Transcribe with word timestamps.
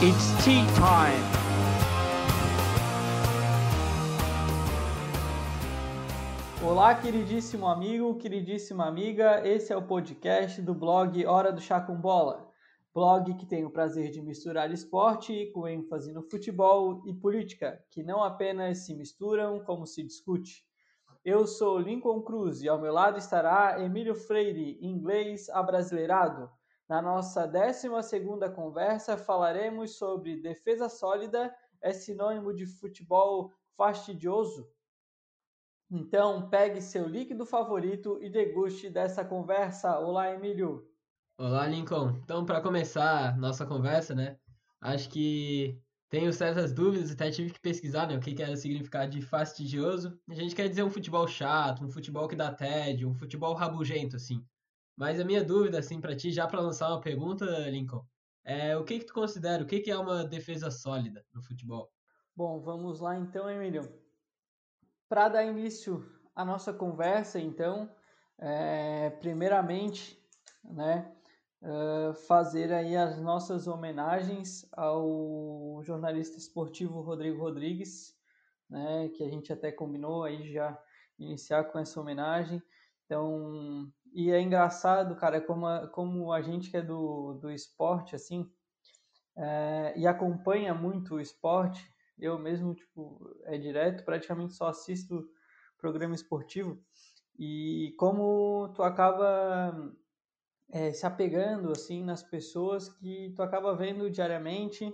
It's 0.00 0.30
tea 0.44 0.62
time. 0.76 1.24
Olá, 6.64 6.94
queridíssimo 6.94 7.66
amigo, 7.66 8.14
queridíssima 8.14 8.86
amiga. 8.86 9.44
Esse 9.44 9.72
é 9.72 9.76
o 9.76 9.82
podcast 9.82 10.62
do 10.62 10.72
blog 10.72 11.26
Hora 11.26 11.50
do 11.50 11.60
Chá 11.60 11.80
com 11.80 11.96
Bola. 11.96 12.48
Blog 12.94 13.34
que 13.34 13.44
tem 13.44 13.64
o 13.64 13.72
prazer 13.72 14.12
de 14.12 14.22
misturar 14.22 14.70
esporte 14.70 15.50
com 15.52 15.66
ênfase 15.66 16.12
no 16.12 16.22
futebol 16.22 17.02
e 17.04 17.12
política, 17.12 17.82
que 17.90 18.04
não 18.04 18.22
apenas 18.22 18.86
se 18.86 18.94
misturam, 18.94 19.58
como 19.64 19.84
se 19.84 20.04
discute. 20.04 20.62
Eu 21.24 21.44
sou 21.44 21.76
Lincoln 21.76 22.22
Cruz 22.22 22.62
e 22.62 22.68
ao 22.68 22.80
meu 22.80 22.92
lado 22.92 23.18
estará 23.18 23.82
Emílio 23.84 24.14
Freire, 24.14 24.78
inglês 24.80 25.48
abrasileirado. 25.48 26.48
Na 26.88 27.02
nossa 27.02 27.46
12 27.46 27.86
conversa 28.54 29.18
falaremos 29.18 29.98
sobre 29.98 30.40
defesa 30.40 30.88
sólida 30.88 31.54
é 31.82 31.92
sinônimo 31.92 32.54
de 32.54 32.64
futebol 32.64 33.52
fastidioso? 33.76 34.66
Então, 35.90 36.48
pegue 36.48 36.80
seu 36.80 37.06
líquido 37.06 37.44
favorito 37.44 38.18
e 38.22 38.30
deguste 38.30 38.88
dessa 38.88 39.22
conversa. 39.22 39.98
Olá, 39.98 40.32
Emílio. 40.32 40.90
Olá, 41.36 41.66
Lincoln. 41.66 42.16
Então, 42.22 42.46
para 42.46 42.62
começar 42.62 43.36
nossa 43.36 43.66
conversa, 43.66 44.14
né? 44.14 44.38
Acho 44.80 45.10
que 45.10 45.78
tenho 46.08 46.32
certas 46.32 46.72
dúvidas, 46.72 47.10
até 47.10 47.30
tive 47.30 47.52
que 47.52 47.60
pesquisar, 47.60 48.06
né? 48.06 48.16
O 48.16 48.20
que 48.20 48.42
era 48.42 48.52
o 48.52 48.56
significado 48.56 49.10
de 49.10 49.20
fastidioso. 49.20 50.18
A 50.26 50.34
gente 50.34 50.54
quer 50.54 50.68
dizer 50.70 50.84
um 50.84 50.90
futebol 50.90 51.28
chato, 51.28 51.84
um 51.84 51.90
futebol 51.90 52.26
que 52.26 52.36
dá 52.36 52.50
tédio, 52.50 53.10
um 53.10 53.14
futebol 53.14 53.52
rabugento, 53.52 54.16
assim. 54.16 54.42
Mas 54.98 55.20
a 55.20 55.24
minha 55.24 55.44
dúvida, 55.44 55.78
assim, 55.78 56.00
para 56.00 56.16
ti, 56.16 56.32
já 56.32 56.44
para 56.48 56.60
lançar 56.60 56.88
uma 56.88 57.00
pergunta, 57.00 57.44
Lincoln, 57.70 58.04
é 58.44 58.76
o 58.76 58.82
que 58.82 58.98
que 58.98 59.06
tu 59.06 59.14
considera, 59.14 59.62
o 59.62 59.66
que 59.66 59.78
que 59.78 59.92
é 59.92 59.96
uma 59.96 60.24
defesa 60.24 60.72
sólida 60.72 61.24
no 61.32 61.40
futebol? 61.40 61.88
Bom, 62.34 62.58
vamos 62.60 62.98
lá 62.98 63.16
então, 63.16 63.48
Emílio. 63.48 63.88
Para 65.08 65.28
dar 65.28 65.44
início 65.44 66.04
à 66.34 66.44
nossa 66.44 66.72
conversa, 66.72 67.38
então, 67.38 67.88
é, 68.38 69.10
primeiramente, 69.20 70.20
né, 70.64 71.14
uh, 71.62 72.12
fazer 72.26 72.72
aí 72.72 72.96
as 72.96 73.20
nossas 73.20 73.68
homenagens 73.68 74.66
ao 74.72 75.80
jornalista 75.84 76.38
esportivo 76.38 77.02
Rodrigo 77.02 77.38
Rodrigues, 77.38 78.16
né, 78.68 79.08
que 79.10 79.22
a 79.22 79.28
gente 79.28 79.52
até 79.52 79.70
combinou 79.70 80.24
aí 80.24 80.52
já 80.52 80.76
iniciar 81.20 81.64
com 81.64 81.78
essa 81.78 82.00
homenagem. 82.00 82.60
Então, 83.04 83.90
e 84.12 84.30
é 84.30 84.40
engraçado, 84.40 85.16
cara, 85.16 85.40
como 85.40 85.66
a, 85.66 85.88
como 85.88 86.32
a 86.32 86.40
gente 86.40 86.70
que 86.70 86.76
é 86.76 86.82
do, 86.82 87.34
do 87.34 87.50
esporte, 87.50 88.14
assim, 88.14 88.50
é, 89.36 89.94
e 89.96 90.06
acompanha 90.06 90.74
muito 90.74 91.14
o 91.14 91.20
esporte, 91.20 91.88
eu 92.18 92.38
mesmo, 92.38 92.74
tipo, 92.74 93.34
é 93.44 93.56
direto, 93.56 94.04
praticamente 94.04 94.54
só 94.54 94.68
assisto 94.68 95.28
programa 95.78 96.14
esportivo, 96.14 96.82
e 97.38 97.94
como 97.96 98.72
tu 98.74 98.82
acaba 98.82 99.94
é, 100.70 100.92
se 100.92 101.06
apegando, 101.06 101.70
assim, 101.70 102.02
nas 102.02 102.22
pessoas 102.22 102.88
que 102.88 103.32
tu 103.36 103.42
acaba 103.42 103.76
vendo 103.76 104.10
diariamente, 104.10 104.92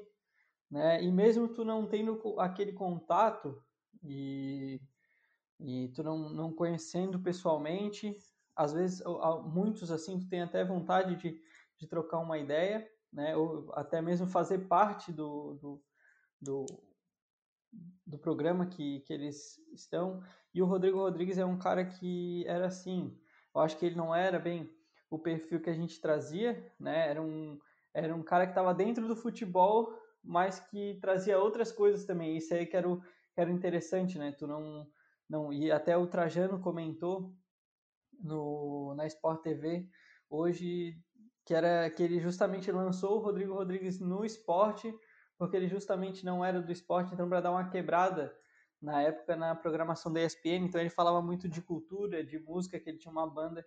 né, 0.70 1.02
e 1.02 1.10
mesmo 1.10 1.48
tu 1.48 1.64
não 1.64 1.86
tendo 1.86 2.20
aquele 2.38 2.72
contato 2.72 3.62
e, 4.02 4.80
e 5.58 5.88
tu 5.94 6.02
não, 6.02 6.28
não 6.30 6.52
conhecendo 6.52 7.18
pessoalmente, 7.20 8.16
às 8.56 8.72
vezes 8.72 9.02
muitos 9.46 9.90
assim 9.90 10.20
têm 10.28 10.42
até 10.42 10.64
vontade 10.64 11.16
de, 11.16 11.40
de 11.78 11.86
trocar 11.86 12.18
uma 12.18 12.38
ideia, 12.38 12.88
né? 13.12 13.36
Ou 13.36 13.72
até 13.74 14.00
mesmo 14.00 14.26
fazer 14.26 14.66
parte 14.68 15.12
do, 15.12 15.54
do, 15.54 15.82
do, 16.40 16.66
do 18.06 18.18
programa 18.18 18.66
que, 18.66 19.00
que 19.00 19.12
eles 19.12 19.58
estão. 19.72 20.22
E 20.52 20.62
o 20.62 20.66
Rodrigo 20.66 20.98
Rodrigues 20.98 21.38
é 21.38 21.44
um 21.44 21.58
cara 21.58 21.84
que 21.84 22.44
era 22.46 22.66
assim, 22.66 23.18
eu 23.54 23.60
acho 23.60 23.76
que 23.76 23.86
ele 23.86 23.96
não 23.96 24.14
era 24.14 24.38
bem 24.38 24.70
o 25.10 25.18
perfil 25.18 25.60
que 25.60 25.70
a 25.70 25.74
gente 25.74 26.00
trazia, 26.00 26.72
né? 26.78 27.08
Era 27.08 27.22
um, 27.22 27.58
era 27.92 28.14
um 28.14 28.22
cara 28.22 28.46
que 28.46 28.52
estava 28.52 28.74
dentro 28.74 29.06
do 29.06 29.16
futebol, 29.16 29.96
mas 30.22 30.58
que 30.58 30.98
trazia 31.00 31.38
outras 31.38 31.70
coisas 31.70 32.04
também. 32.04 32.36
Isso 32.36 32.52
aí 32.54 32.66
que 32.66 32.76
era 32.76 32.88
o, 32.88 33.00
que 33.00 33.40
era 33.40 33.50
interessante, 33.50 34.18
né? 34.18 34.32
Tu 34.32 34.46
não, 34.46 34.86
não 35.28 35.52
e 35.52 35.70
até 35.70 35.96
o 35.96 36.06
Trajano 36.06 36.60
comentou 36.60 37.36
no, 38.24 38.94
na 38.96 39.06
Sport 39.06 39.42
TV 39.42 39.88
hoje, 40.28 40.96
que 41.44 41.54
era 41.54 41.88
que 41.90 42.02
ele 42.02 42.18
justamente 42.18 42.72
lançou 42.72 43.18
o 43.18 43.22
Rodrigo 43.22 43.54
Rodrigues 43.54 44.00
no 44.00 44.24
esporte, 44.24 44.92
porque 45.38 45.56
ele 45.56 45.68
justamente 45.68 46.24
não 46.24 46.44
era 46.44 46.60
do 46.60 46.72
esporte, 46.72 47.12
então 47.12 47.28
para 47.28 47.40
dar 47.40 47.50
uma 47.50 47.68
quebrada 47.68 48.34
na 48.80 49.02
época 49.02 49.36
na 49.36 49.54
programação 49.54 50.12
da 50.12 50.22
ESPN, 50.22 50.64
então 50.66 50.80
ele 50.80 50.90
falava 50.90 51.22
muito 51.22 51.48
de 51.48 51.62
cultura, 51.62 52.24
de 52.24 52.38
música, 52.38 52.80
que 52.80 52.88
ele 52.88 52.98
tinha 52.98 53.12
uma 53.12 53.28
banda 53.28 53.64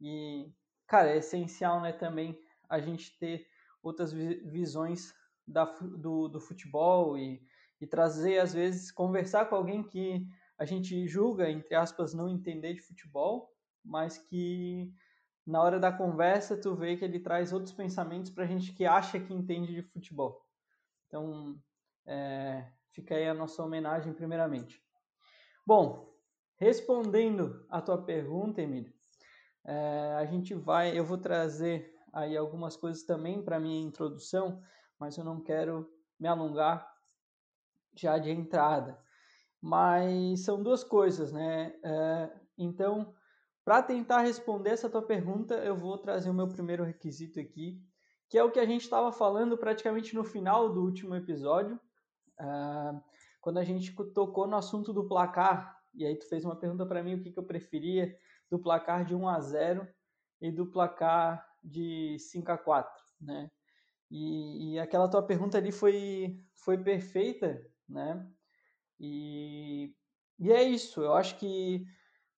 e 0.00 0.52
cara, 0.86 1.10
é 1.10 1.18
essencial, 1.18 1.80
né, 1.80 1.92
também 1.92 2.38
a 2.68 2.78
gente 2.78 3.18
ter 3.18 3.46
outras 3.82 4.12
visões 4.12 5.12
da, 5.46 5.64
do, 5.64 6.28
do 6.28 6.40
futebol 6.40 7.16
e, 7.18 7.40
e 7.80 7.86
trazer, 7.86 8.38
às 8.38 8.52
vezes, 8.52 8.90
conversar 8.90 9.46
com 9.46 9.54
alguém 9.54 9.82
que 9.82 10.26
a 10.58 10.64
gente 10.64 11.06
julga, 11.06 11.50
entre 11.50 11.74
aspas, 11.74 12.14
não 12.14 12.28
entender 12.28 12.74
de 12.74 12.80
futebol, 12.80 13.52
mas 13.86 14.18
que 14.18 14.92
na 15.46 15.62
hora 15.62 15.78
da 15.78 15.92
conversa 15.92 16.60
tu 16.60 16.74
vê 16.74 16.96
que 16.96 17.04
ele 17.04 17.20
traz 17.20 17.52
outros 17.52 17.72
pensamentos 17.72 18.30
para 18.30 18.46
gente 18.46 18.72
que 18.72 18.84
acha 18.84 19.20
que 19.20 19.32
entende 19.32 19.74
de 19.74 19.82
futebol. 19.82 20.44
Então, 21.06 21.56
é, 22.04 22.66
fica 22.92 23.14
aí 23.14 23.28
a 23.28 23.34
nossa 23.34 23.62
homenagem 23.62 24.12
primeiramente. 24.12 24.82
Bom, 25.64 26.12
respondendo 26.56 27.64
a 27.70 27.80
tua 27.80 28.02
pergunta, 28.02 28.60
Emílio, 28.60 28.92
é, 29.64 30.16
a 30.18 30.24
gente 30.24 30.54
vai, 30.54 30.98
eu 30.98 31.04
vou 31.04 31.18
trazer 31.18 31.94
aí 32.12 32.36
algumas 32.36 32.76
coisas 32.76 33.04
também 33.04 33.42
para 33.42 33.60
minha 33.60 33.80
introdução, 33.80 34.62
mas 34.98 35.16
eu 35.16 35.24
não 35.24 35.40
quero 35.40 35.88
me 36.18 36.26
alongar 36.26 36.92
já 37.94 38.18
de 38.18 38.30
entrada. 38.30 38.98
Mas 39.60 40.44
são 40.44 40.62
duas 40.62 40.84
coisas, 40.84 41.32
né? 41.32 41.74
É, 41.82 42.30
então, 42.56 43.14
para 43.66 43.82
tentar 43.82 44.20
responder 44.20 44.70
essa 44.70 44.88
tua 44.88 45.02
pergunta, 45.02 45.56
eu 45.56 45.74
vou 45.74 45.98
trazer 45.98 46.30
o 46.30 46.34
meu 46.34 46.46
primeiro 46.46 46.84
requisito 46.84 47.40
aqui, 47.40 47.82
que 48.30 48.38
é 48.38 48.44
o 48.44 48.50
que 48.52 48.60
a 48.60 48.64
gente 48.64 48.82
estava 48.82 49.10
falando 49.10 49.58
praticamente 49.58 50.14
no 50.14 50.22
final 50.22 50.72
do 50.72 50.84
último 50.84 51.16
episódio, 51.16 51.74
uh, 52.40 53.02
quando 53.40 53.58
a 53.58 53.64
gente 53.64 53.92
tocou 54.14 54.46
no 54.46 54.54
assunto 54.54 54.92
do 54.92 55.08
placar, 55.08 55.76
e 55.92 56.06
aí 56.06 56.14
tu 56.14 56.28
fez 56.28 56.44
uma 56.44 56.54
pergunta 56.54 56.86
para 56.86 57.02
mim 57.02 57.14
o 57.14 57.20
que, 57.20 57.32
que 57.32 57.38
eu 57.40 57.42
preferia 57.42 58.16
do 58.48 58.56
placar 58.56 59.04
de 59.04 59.16
1 59.16 59.28
a 59.28 59.40
0 59.40 59.88
e 60.40 60.52
do 60.52 60.70
placar 60.70 61.44
de 61.60 62.16
5 62.20 62.52
a 62.52 62.58
4, 62.58 63.02
né? 63.20 63.50
E, 64.08 64.74
e 64.74 64.78
aquela 64.78 65.08
tua 65.10 65.24
pergunta 65.24 65.58
ali 65.58 65.72
foi, 65.72 66.38
foi 66.54 66.78
perfeita, 66.78 67.60
né? 67.88 68.24
E, 69.00 69.92
e 70.38 70.52
é 70.52 70.62
isso, 70.62 71.02
eu 71.02 71.14
acho 71.14 71.36
que 71.36 71.84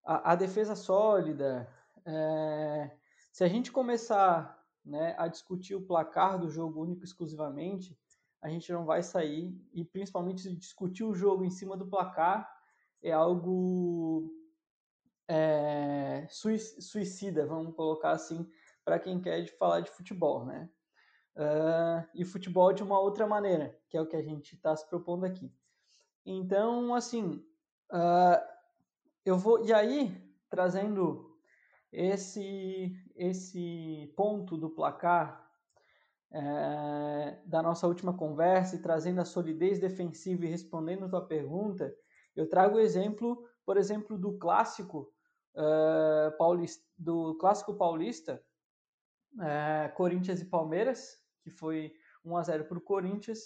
a, 0.05 0.33
a 0.33 0.35
defesa 0.35 0.75
sólida. 0.75 1.69
É, 2.05 2.91
se 3.33 3.45
a 3.45 3.49
gente 3.49 3.71
começar 3.71 4.59
né, 4.85 5.15
a 5.19 5.29
discutir 5.29 5.75
o 5.75 5.87
placar 5.87 6.39
do 6.39 6.51
jogo 6.51 6.83
único 6.83 7.05
exclusivamente, 7.05 7.99
a 8.41 8.49
gente 8.49 8.73
não 8.73 8.85
vai 8.85 9.03
sair. 9.03 9.55
E 9.73 9.85
principalmente 9.85 10.55
discutir 10.57 11.05
o 11.05 11.15
jogo 11.15 11.45
em 11.45 11.51
cima 11.51 11.77
do 11.77 11.87
placar 11.87 12.51
é 13.03 13.13
algo 13.13 14.33
é, 15.29 16.27
suicida, 16.29 17.47
vamos 17.47 17.75
colocar 17.75 18.13
assim, 18.13 18.49
para 18.85 18.99
quem 18.99 19.21
quer 19.21 19.47
falar 19.59 19.81
de 19.81 19.91
futebol, 19.91 20.47
né? 20.47 20.69
Uh, 21.37 22.03
e 22.15 22.25
futebol 22.25 22.73
de 22.73 22.83
uma 22.83 22.99
outra 22.99 23.25
maneira, 23.25 23.79
que 23.89 23.97
é 23.97 24.01
o 24.01 24.07
que 24.07 24.17
a 24.17 24.23
gente 24.23 24.57
está 24.57 24.75
se 24.75 24.89
propondo 24.89 25.25
aqui. 25.25 25.53
Então, 26.27 26.93
assim, 26.95 27.45
uh, 27.93 28.58
eu 29.29 29.37
vou 29.37 29.65
e 29.65 29.73
aí 29.73 30.17
trazendo 30.49 31.37
esse 31.93 32.97
esse 33.15 34.13
ponto 34.17 34.57
do 34.57 34.71
placar 34.71 35.47
é, 36.31 37.39
da 37.47 37.63
nossa 37.63 37.87
última 37.87 38.17
conversa 38.17 38.77
e 38.77 38.83
trazendo 38.83 39.21
a 39.21 39.25
solidez 39.25 39.79
defensiva 39.79 40.45
e 40.45 40.49
respondendo 40.49 41.05
a 41.05 41.09
tua 41.09 41.27
pergunta, 41.27 41.95
eu 42.37 42.49
trago 42.49 42.77
o 42.77 42.81
exemplo, 42.81 43.49
por 43.65 43.77
exemplo, 43.77 44.19
do 44.19 44.39
clássico 44.39 45.13
uh, 45.55 46.37
paulista, 46.37 46.85
do 46.97 47.35
clássico 47.37 47.75
paulista, 47.75 48.43
uh, 49.35 49.95
Corinthians 49.95 50.41
e 50.41 50.45
Palmeiras, 50.45 51.19
que 51.43 51.51
foi 51.51 51.95
1 52.25 52.37
a 52.37 52.43
0 52.43 52.65
para 52.67 52.79
o 52.79 52.83
Corinthians 52.83 53.39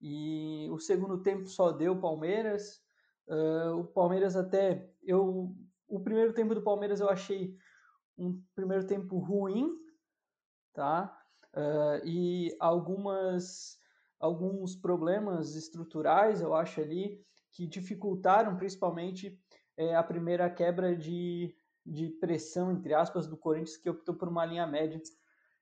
e 0.00 0.68
o 0.70 0.78
segundo 0.78 1.22
tempo 1.22 1.46
só 1.46 1.72
deu 1.72 1.98
Palmeiras. 1.98 2.83
Uh, 3.26 3.80
o 3.80 3.84
Palmeiras 3.84 4.36
até 4.36 4.90
eu 5.02 5.54
o 5.88 6.00
primeiro 6.00 6.32
tempo 6.32 6.54
do 6.54 6.62
Palmeiras 6.62 7.00
eu 7.00 7.08
achei 7.08 7.56
um 8.18 8.42
primeiro 8.54 8.86
tempo 8.86 9.18
ruim, 9.18 9.70
tá? 10.72 11.16
Uh, 11.54 12.04
e 12.04 12.56
algumas 12.60 13.78
alguns 14.24 14.74
problemas 14.74 15.54
estruturais, 15.54 16.40
eu 16.40 16.54
acho 16.54 16.80
ali, 16.80 17.20
que 17.50 17.66
dificultaram 17.66 18.56
principalmente 18.56 19.38
é, 19.76 19.94
a 19.94 20.02
primeira 20.02 20.48
quebra 20.48 20.96
de, 20.96 21.54
de 21.84 22.08
pressão, 22.08 22.72
entre 22.72 22.94
aspas, 22.94 23.26
do 23.26 23.36
Corinthians, 23.36 23.76
que 23.76 23.90
optou 23.90 24.14
por 24.14 24.28
uma 24.28 24.46
linha 24.46 24.66
média. 24.66 24.98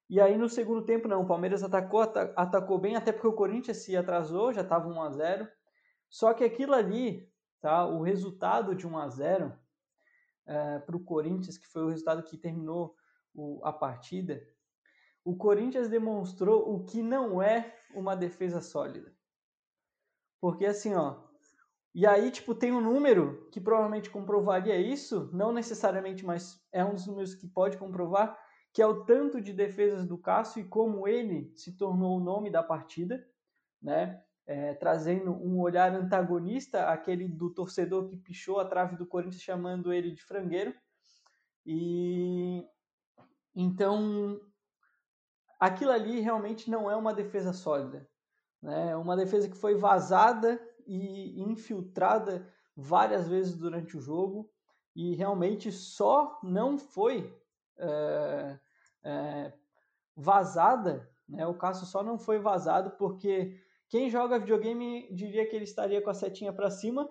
E 0.08 0.20
aí 0.20 0.38
no 0.38 0.48
segundo 0.48 0.84
tempo, 0.84 1.08
não, 1.08 1.22
o 1.22 1.26
Palmeiras 1.26 1.62
atacou, 1.62 2.02
atacou 2.36 2.78
bem, 2.78 2.94
até 2.94 3.10
porque 3.10 3.26
o 3.26 3.32
Corinthians 3.32 3.78
se 3.78 3.96
atrasou, 3.96 4.52
já 4.52 4.60
estava 4.60 4.88
1 4.88 5.02
a 5.02 5.10
0 5.10 5.48
Só 6.08 6.32
que 6.32 6.44
aquilo 6.44 6.74
ali, 6.74 7.28
tá, 7.62 7.86
o 7.86 8.02
resultado 8.02 8.74
de 8.74 8.86
1 8.86 8.98
a 8.98 9.08
0 9.08 9.58
é, 10.44 10.78
para 10.80 10.96
o 10.96 11.04
Corinthians, 11.04 11.56
que 11.56 11.66
foi 11.66 11.84
o 11.84 11.88
resultado 11.88 12.24
que 12.24 12.36
terminou 12.36 12.94
o, 13.32 13.64
a 13.64 13.72
partida, 13.72 14.42
o 15.24 15.36
Corinthians 15.36 15.88
demonstrou 15.88 16.74
o 16.74 16.84
que 16.84 17.00
não 17.00 17.40
é 17.40 17.74
uma 17.94 18.16
defesa 18.16 18.60
sólida. 18.60 19.14
Porque 20.40 20.66
assim, 20.66 20.94
ó, 20.94 21.22
e 21.94 22.06
aí, 22.06 22.30
tipo, 22.30 22.54
tem 22.54 22.72
um 22.72 22.80
número 22.80 23.48
que 23.52 23.60
provavelmente 23.60 24.10
comprovaria 24.10 24.76
isso, 24.76 25.30
não 25.32 25.52
necessariamente, 25.52 26.24
mas 26.24 26.60
é 26.72 26.84
um 26.84 26.94
dos 26.94 27.06
números 27.06 27.34
que 27.34 27.46
pode 27.46 27.76
comprovar, 27.76 28.36
que 28.72 28.82
é 28.82 28.86
o 28.86 29.04
tanto 29.04 29.40
de 29.40 29.52
defesas 29.52 30.06
do 30.06 30.18
Cássio 30.18 30.62
e 30.62 30.68
como 30.68 31.06
ele 31.06 31.52
se 31.54 31.76
tornou 31.76 32.16
o 32.16 32.24
nome 32.24 32.50
da 32.50 32.62
partida, 32.62 33.24
né? 33.80 34.24
É, 34.44 34.74
trazendo 34.74 35.30
um 35.32 35.60
olhar 35.60 35.92
antagonista, 35.92 36.86
aquele 36.88 37.28
do 37.28 37.50
torcedor 37.50 38.08
que 38.08 38.16
pichou 38.16 38.58
a 38.58 38.64
trave 38.64 38.96
do 38.96 39.06
Corinthians, 39.06 39.42
chamando 39.42 39.92
ele 39.92 40.10
de 40.10 40.22
frangueiro. 40.22 40.74
E 41.64 42.66
então 43.54 44.40
aquilo 45.60 45.92
ali 45.92 46.18
realmente 46.20 46.68
não 46.68 46.90
é 46.90 46.96
uma 46.96 47.14
defesa 47.14 47.52
sólida. 47.52 48.08
Né? 48.60 48.90
É 48.90 48.96
uma 48.96 49.16
defesa 49.16 49.48
que 49.48 49.56
foi 49.56 49.76
vazada 49.76 50.60
e 50.86 51.40
infiltrada 51.40 52.46
várias 52.76 53.28
vezes 53.28 53.56
durante 53.56 53.96
o 53.96 54.00
jogo 54.00 54.50
e 54.94 55.14
realmente 55.14 55.70
só 55.70 56.38
não 56.42 56.78
foi 56.78 57.32
é, 57.78 58.58
é, 59.02 59.52
vazada, 60.16 61.08
né? 61.28 61.46
o 61.46 61.54
Cássio 61.54 61.86
só 61.86 62.02
não 62.02 62.18
foi 62.18 62.38
vazado 62.38 62.90
porque 62.92 63.58
quem 63.92 64.08
joga 64.08 64.38
videogame 64.38 65.06
diria 65.12 65.46
que 65.46 65.54
ele 65.54 65.66
estaria 65.66 66.00
com 66.00 66.08
a 66.08 66.14
setinha 66.14 66.50
para 66.50 66.70
cima 66.70 67.06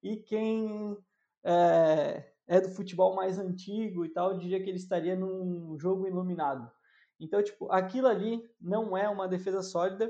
e 0.00 0.16
quem 0.16 0.96
é, 1.42 2.32
é 2.46 2.60
do 2.60 2.70
futebol 2.70 3.16
mais 3.16 3.36
antigo 3.36 4.04
e 4.04 4.08
tal 4.08 4.38
diria 4.38 4.62
que 4.62 4.70
ele 4.70 4.76
estaria 4.76 5.16
num 5.16 5.76
jogo 5.76 6.06
iluminado. 6.06 6.70
Então, 7.18 7.42
tipo, 7.42 7.68
aquilo 7.72 8.06
ali 8.06 8.48
não 8.60 8.96
é 8.96 9.08
uma 9.08 9.26
defesa 9.26 9.60
sólida. 9.60 10.08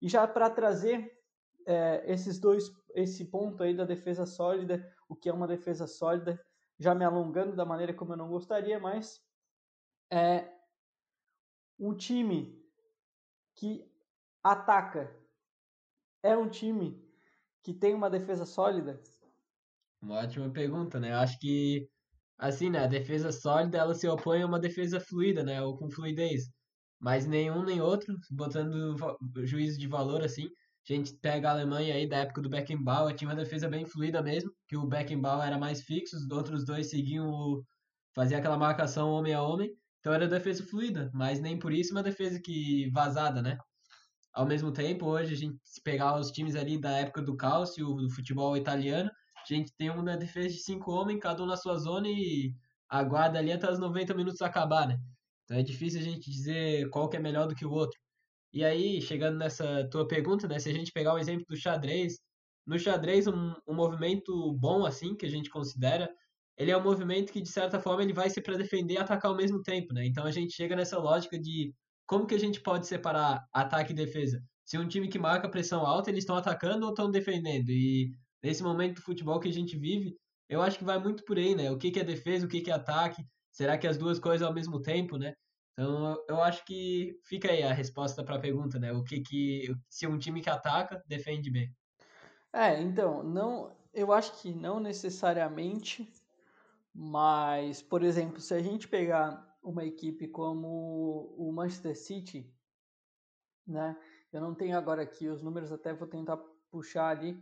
E 0.00 0.08
já 0.08 0.26
para 0.26 0.48
trazer 0.48 1.12
é, 1.66 2.10
esses 2.10 2.38
dois, 2.38 2.64
esse 2.94 3.26
ponto 3.26 3.62
aí 3.62 3.76
da 3.76 3.84
defesa 3.84 4.24
sólida, 4.24 4.90
o 5.10 5.14
que 5.14 5.28
é 5.28 5.32
uma 5.32 5.46
defesa 5.46 5.86
sólida, 5.86 6.42
já 6.78 6.94
me 6.94 7.04
alongando 7.04 7.54
da 7.54 7.66
maneira 7.66 7.92
como 7.92 8.14
eu 8.14 8.16
não 8.16 8.30
gostaria, 8.30 8.80
mas 8.80 9.22
é 10.10 10.50
um 11.78 11.94
time 11.94 12.64
que 13.54 13.94
ataca 14.52 15.14
é 16.22 16.36
um 16.36 16.48
time 16.48 17.04
que 17.62 17.74
tem 17.74 17.94
uma 17.94 18.10
defesa 18.10 18.44
sólida? 18.46 19.00
Uma 20.00 20.20
ótima 20.20 20.50
pergunta, 20.50 21.00
né? 21.00 21.12
Eu 21.12 21.16
acho 21.16 21.38
que 21.38 21.88
Assim, 22.38 22.68
né, 22.68 22.80
a 22.80 22.86
defesa 22.86 23.32
sólida, 23.32 23.78
ela 23.78 23.94
se 23.94 24.06
opõe 24.08 24.42
a 24.42 24.46
uma 24.46 24.60
defesa 24.60 25.00
fluida, 25.00 25.42
né, 25.42 25.62
ou 25.62 25.76
com 25.76 25.90
fluidez. 25.90 26.44
Mas 27.00 27.26
nenhum 27.26 27.64
nem 27.64 27.80
outro, 27.80 28.14
botando 28.30 28.96
juízo 29.44 29.78
de 29.78 29.88
valor 29.88 30.22
assim, 30.22 30.44
a 30.88 30.92
gente 30.92 31.14
pega 31.20 31.48
a 31.48 31.52
Alemanha 31.52 31.94
aí 31.94 32.08
da 32.08 32.18
época 32.18 32.42
do 32.42 32.48
Beckenbauer, 32.50 33.14
tinha 33.14 33.28
uma 33.28 33.36
defesa 33.36 33.68
bem 33.68 33.86
fluida 33.86 34.22
mesmo, 34.22 34.50
que 34.68 34.76
o 34.76 34.86
Beckenbauer 34.86 35.46
era 35.46 35.58
mais 35.58 35.82
fixo, 35.82 36.16
os 36.16 36.30
outros 36.30 36.64
dois 36.64 36.90
seguiam 36.90 37.26
o... 37.28 37.64
fazia 38.14 38.38
aquela 38.38 38.58
marcação 38.58 39.10
homem 39.10 39.34
a 39.34 39.42
homem, 39.42 39.70
então 40.00 40.12
era 40.12 40.28
defesa 40.28 40.64
fluida, 40.66 41.10
mas 41.14 41.40
nem 41.40 41.58
por 41.58 41.72
isso 41.72 41.92
uma 41.92 42.02
defesa 42.02 42.40
que 42.42 42.90
vazada, 42.92 43.42
né? 43.42 43.56
Ao 44.36 44.44
mesmo 44.44 44.70
tempo, 44.70 45.06
hoje 45.06 45.32
a 45.32 45.36
gente 45.36 45.58
se 45.64 45.80
pegar 45.82 46.20
os 46.20 46.30
times 46.30 46.56
ali 46.56 46.78
da 46.78 46.90
época 46.90 47.22
do 47.22 47.34
Calcio, 47.34 47.94
do 47.94 48.10
futebol 48.10 48.54
italiano, 48.54 49.10
a 49.10 49.54
gente 49.54 49.72
tem 49.78 49.88
uma 49.88 50.14
defesa 50.14 50.50
de 50.50 50.58
cinco 50.62 50.92
homens, 50.92 51.20
cada 51.20 51.42
um 51.42 51.46
na 51.46 51.56
sua 51.56 51.78
zona 51.78 52.06
e 52.06 52.52
aguarda 52.86 53.38
ali 53.38 53.50
até 53.50 53.70
os 53.70 53.78
90 53.78 54.12
minutos 54.12 54.42
acabar, 54.42 54.88
né? 54.88 54.98
Então 55.44 55.56
é 55.56 55.62
difícil 55.62 56.00
a 56.00 56.02
gente 56.02 56.30
dizer 56.30 56.90
qual 56.90 57.08
que 57.08 57.16
é 57.16 57.20
melhor 57.20 57.48
do 57.48 57.54
que 57.54 57.64
o 57.64 57.70
outro. 57.70 57.98
E 58.52 58.62
aí, 58.62 59.00
chegando 59.00 59.38
nessa 59.38 59.88
tua 59.88 60.06
pergunta, 60.06 60.46
né? 60.46 60.58
Se 60.58 60.68
a 60.68 60.72
gente 60.74 60.92
pegar 60.92 61.14
o 61.14 61.18
exemplo 61.18 61.46
do 61.48 61.56
xadrez, 61.56 62.18
no 62.66 62.78
xadrez, 62.78 63.26
um, 63.26 63.54
um 63.66 63.74
movimento 63.74 64.52
bom 64.52 64.84
assim, 64.84 65.16
que 65.16 65.24
a 65.24 65.30
gente 65.30 65.48
considera, 65.48 66.10
ele 66.58 66.70
é 66.70 66.76
um 66.76 66.84
movimento 66.84 67.32
que, 67.32 67.40
de 67.40 67.48
certa 67.48 67.80
forma, 67.80 68.02
ele 68.02 68.12
vai 68.12 68.28
ser 68.28 68.42
para 68.42 68.58
defender 68.58 68.94
e 68.94 68.98
atacar 68.98 69.30
ao 69.30 69.36
mesmo 69.36 69.62
tempo, 69.62 69.94
né? 69.94 70.04
Então 70.04 70.26
a 70.26 70.30
gente 70.30 70.54
chega 70.54 70.76
nessa 70.76 70.98
lógica 70.98 71.38
de 71.38 71.72
como 72.06 72.26
que 72.26 72.34
a 72.34 72.38
gente 72.38 72.60
pode 72.60 72.86
separar 72.86 73.44
ataque 73.52 73.92
e 73.92 73.96
defesa. 73.96 74.42
Se 74.64 74.78
um 74.78 74.88
time 74.88 75.08
que 75.08 75.18
marca 75.18 75.48
pressão 75.48 75.84
alta, 75.86 76.10
eles 76.10 76.22
estão 76.22 76.36
atacando 76.36 76.84
ou 76.84 76.90
estão 76.90 77.10
defendendo? 77.10 77.70
E 77.70 78.10
nesse 78.42 78.62
momento 78.62 78.96
do 78.96 79.02
futebol 79.02 79.40
que 79.40 79.48
a 79.48 79.52
gente 79.52 79.76
vive, 79.76 80.16
eu 80.48 80.62
acho 80.62 80.78
que 80.78 80.84
vai 80.84 80.98
muito 80.98 81.24
por 81.24 81.38
aí, 81.38 81.54
né? 81.54 81.70
O 81.70 81.78
que, 81.78 81.90
que 81.90 82.00
é 82.00 82.04
defesa, 82.04 82.46
o 82.46 82.48
que, 82.48 82.60
que 82.60 82.70
é 82.70 82.74
ataque? 82.74 83.24
Será 83.52 83.76
que 83.78 83.86
as 83.86 83.96
duas 83.96 84.18
coisas 84.18 84.46
ao 84.46 84.54
mesmo 84.54 84.80
tempo, 84.80 85.16
né? 85.16 85.34
Então, 85.72 86.16
eu 86.28 86.40
acho 86.42 86.64
que 86.64 87.18
fica 87.24 87.50
aí 87.50 87.62
a 87.62 87.72
resposta 87.72 88.24
para 88.24 88.36
a 88.36 88.40
pergunta, 88.40 88.78
né? 88.78 88.92
O 88.92 89.04
que 89.04 89.20
que 89.20 89.74
se 89.90 90.06
um 90.06 90.18
time 90.18 90.40
que 90.40 90.48
ataca 90.48 91.02
defende 91.06 91.50
bem? 91.50 91.70
É, 92.52 92.80
então, 92.80 93.22
não, 93.22 93.76
eu 93.92 94.12
acho 94.12 94.40
que 94.40 94.54
não 94.54 94.80
necessariamente, 94.80 96.10
mas 96.94 97.82
por 97.82 98.02
exemplo, 98.02 98.40
se 98.40 98.54
a 98.54 98.60
gente 98.62 98.88
pegar 98.88 99.55
uma 99.66 99.84
equipe 99.84 100.28
como 100.28 101.34
o 101.36 101.52
Manchester 101.52 101.98
City, 101.98 102.54
né? 103.66 104.00
Eu 104.32 104.40
não 104.40 104.54
tenho 104.54 104.78
agora 104.78 105.02
aqui 105.02 105.28
os 105.28 105.42
números, 105.42 105.72
até 105.72 105.92
vou 105.92 106.06
tentar 106.06 106.36
puxar 106.70 107.08
ali, 107.08 107.36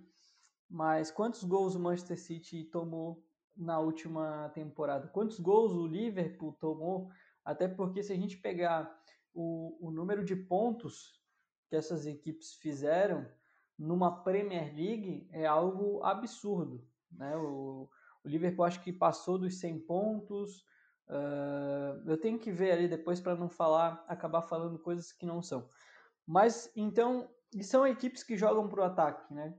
mas 0.69 1.11
quantos 1.11 1.45
gols 1.45 1.75
o 1.75 1.81
Manchester 1.81 2.19
City 2.19 2.65
tomou 2.65 3.23
na 3.55 3.79
última 3.79 4.49
temporada? 4.55 5.09
Quantos 5.09 5.39
gols 5.39 5.73
o 5.73 5.87
Liverpool 5.87 6.55
tomou? 6.55 7.11
Até 7.45 7.69
porque 7.69 8.03
se 8.03 8.13
a 8.13 8.17
gente 8.17 8.39
pegar 8.39 8.91
o, 9.35 9.77
o 9.87 9.91
número 9.91 10.25
de 10.25 10.35
pontos 10.35 11.23
que 11.69 11.77
essas 11.77 12.07
equipes 12.07 12.55
fizeram 12.55 13.29
numa 13.79 14.23
Premier 14.23 14.75
League 14.75 15.29
é 15.31 15.45
algo 15.45 16.03
absurdo. 16.03 16.87
Né? 17.11 17.37
O, 17.37 17.91
o 18.23 18.29
Liverpool 18.29 18.65
acho 18.65 18.83
que 18.83 18.93
passou 18.93 19.39
dos 19.39 19.59
100 19.59 19.81
pontos. 19.81 20.65
Uh, 21.09 22.03
eu 22.07 22.17
tenho 22.17 22.39
que 22.39 22.51
ver 22.51 22.73
ali 22.73 22.89
depois 22.89 23.21
para 23.21 23.37
não 23.37 23.49
falar, 23.49 24.05
acabar 24.09 24.43
falando 24.43 24.79
coisas 24.79 25.13
que 25.13 25.27
não 25.27 25.43
são. 25.43 25.69
Mas 26.27 26.71
então, 26.75 27.29
são 27.63 27.87
equipes 27.87 28.23
que 28.23 28.37
jogam 28.37 28.69
para 28.69 28.81
o 28.81 28.85
ataque, 28.85 29.33
né? 29.33 29.55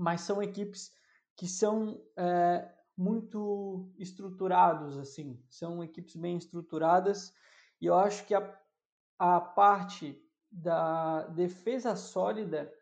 mas 0.00 0.22
são 0.22 0.42
equipes 0.42 0.90
que 1.36 1.46
são 1.46 2.02
é, 2.16 2.66
muito 2.96 3.92
estruturados, 3.98 4.96
assim, 4.96 5.38
são 5.50 5.84
equipes 5.84 6.16
bem 6.16 6.38
estruturadas, 6.38 7.34
e 7.78 7.84
eu 7.84 7.94
acho 7.94 8.26
que 8.26 8.34
a, 8.34 8.58
a 9.18 9.38
parte 9.38 10.18
da 10.50 11.24
defesa 11.28 11.94
sólida 11.96 12.72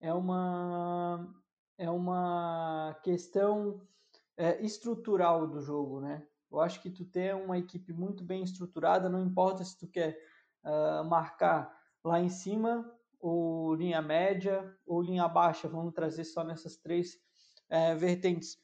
é 0.00 0.14
uma, 0.14 1.30
é 1.76 1.90
uma 1.90 2.98
questão 3.02 3.86
é, 4.34 4.58
estrutural 4.62 5.46
do 5.46 5.60
jogo, 5.60 6.00
né? 6.00 6.26
Eu 6.52 6.60
acho 6.60 6.82
que 6.82 6.90
tu 6.90 7.04
ter 7.04 7.34
uma 7.34 7.58
equipe 7.58 7.92
muito 7.92 8.22
bem 8.22 8.42
estruturada, 8.42 9.08
não 9.08 9.24
importa 9.24 9.64
se 9.64 9.78
tu 9.78 9.86
quer 9.86 10.18
uh, 10.64 11.02
marcar 11.04 11.74
lá 12.04 12.20
em 12.20 12.28
cima 12.28 12.84
ou 13.18 13.74
linha 13.74 14.02
média 14.02 14.76
ou 14.86 15.00
linha 15.00 15.26
baixa, 15.28 15.68
vamos 15.68 15.94
trazer 15.94 16.24
só 16.24 16.44
nessas 16.44 16.76
três 16.76 17.18
é, 17.70 17.94
vertentes. 17.94 18.58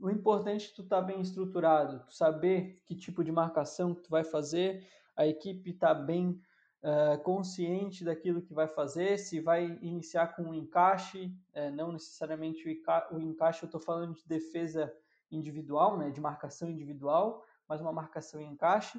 O 0.00 0.08
importante 0.08 0.70
é 0.70 0.74
tu 0.74 0.82
estar 0.82 1.00
tá 1.00 1.02
bem 1.02 1.20
estruturado, 1.20 2.04
tu 2.06 2.14
saber 2.14 2.80
que 2.86 2.94
tipo 2.94 3.22
de 3.22 3.32
marcação 3.32 3.94
que 3.94 4.02
tu 4.02 4.10
vai 4.10 4.24
fazer, 4.24 4.86
a 5.16 5.26
equipe 5.26 5.70
está 5.70 5.92
bem 5.92 6.40
uh, 6.82 7.20
consciente 7.22 8.04
daquilo 8.04 8.42
que 8.42 8.54
vai 8.54 8.68
fazer, 8.68 9.18
se 9.18 9.40
vai 9.40 9.78
iniciar 9.82 10.34
com 10.34 10.42
um 10.42 10.54
encaixe, 10.54 11.32
é, 11.52 11.70
não 11.70 11.92
necessariamente 11.92 12.68
o, 12.68 13.16
o 13.16 13.20
encaixe, 13.20 13.64
eu 13.64 13.66
estou 13.66 13.80
falando 13.80 14.14
de 14.14 14.26
defesa 14.26 14.92
individual, 15.30 15.98
né, 15.98 16.10
de 16.10 16.20
marcação 16.20 16.68
individual, 16.68 17.44
mas 17.68 17.80
uma 17.80 17.92
marcação 17.92 18.40
em 18.40 18.52
encaixe. 18.52 18.98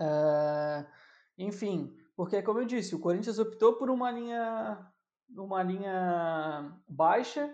Uh, 0.00 0.86
enfim, 1.36 1.96
porque, 2.16 2.42
como 2.42 2.60
eu 2.60 2.64
disse, 2.64 2.94
o 2.94 3.00
Corinthians 3.00 3.38
optou 3.38 3.76
por 3.76 3.90
uma 3.90 4.10
linha, 4.10 4.92
uma 5.30 5.62
linha 5.62 6.78
baixa 6.88 7.52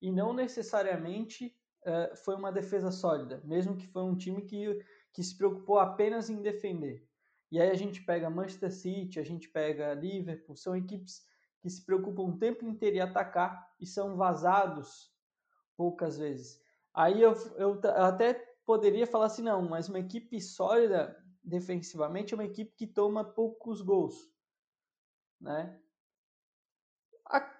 e 0.00 0.10
não 0.10 0.32
necessariamente 0.32 1.56
uh, 1.82 2.16
foi 2.16 2.34
uma 2.34 2.52
defesa 2.52 2.90
sólida, 2.90 3.40
mesmo 3.44 3.76
que 3.76 3.86
foi 3.86 4.02
um 4.02 4.16
time 4.16 4.42
que, 4.42 4.84
que 5.12 5.22
se 5.22 5.36
preocupou 5.36 5.78
apenas 5.78 6.28
em 6.30 6.42
defender. 6.42 7.06
E 7.50 7.60
aí 7.60 7.70
a 7.70 7.74
gente 7.74 8.02
pega 8.02 8.30
Manchester 8.30 8.72
City, 8.72 9.18
a 9.18 9.24
gente 9.24 9.48
pega 9.48 9.94
Liverpool, 9.94 10.56
são 10.56 10.76
equipes 10.76 11.26
que 11.60 11.68
se 11.68 11.84
preocupam 11.84 12.22
o 12.22 12.38
tempo 12.38 12.64
inteiro 12.64 12.96
em 12.96 13.00
atacar 13.00 13.74
e 13.78 13.86
são 13.86 14.16
vazados 14.16 15.12
poucas 15.76 16.16
vezes. 16.18 16.60
Aí 16.92 17.22
eu, 17.22 17.32
eu 17.56 17.80
até 17.96 18.34
poderia 18.64 19.06
falar 19.06 19.26
assim, 19.26 19.42
não, 19.42 19.62
mas 19.68 19.88
uma 19.88 19.98
equipe 19.98 20.40
sólida 20.40 21.16
defensivamente 21.42 22.34
é 22.34 22.36
uma 22.36 22.44
equipe 22.44 22.74
que 22.76 22.86
toma 22.86 23.24
poucos 23.24 23.80
gols, 23.80 24.30
né? 25.40 25.80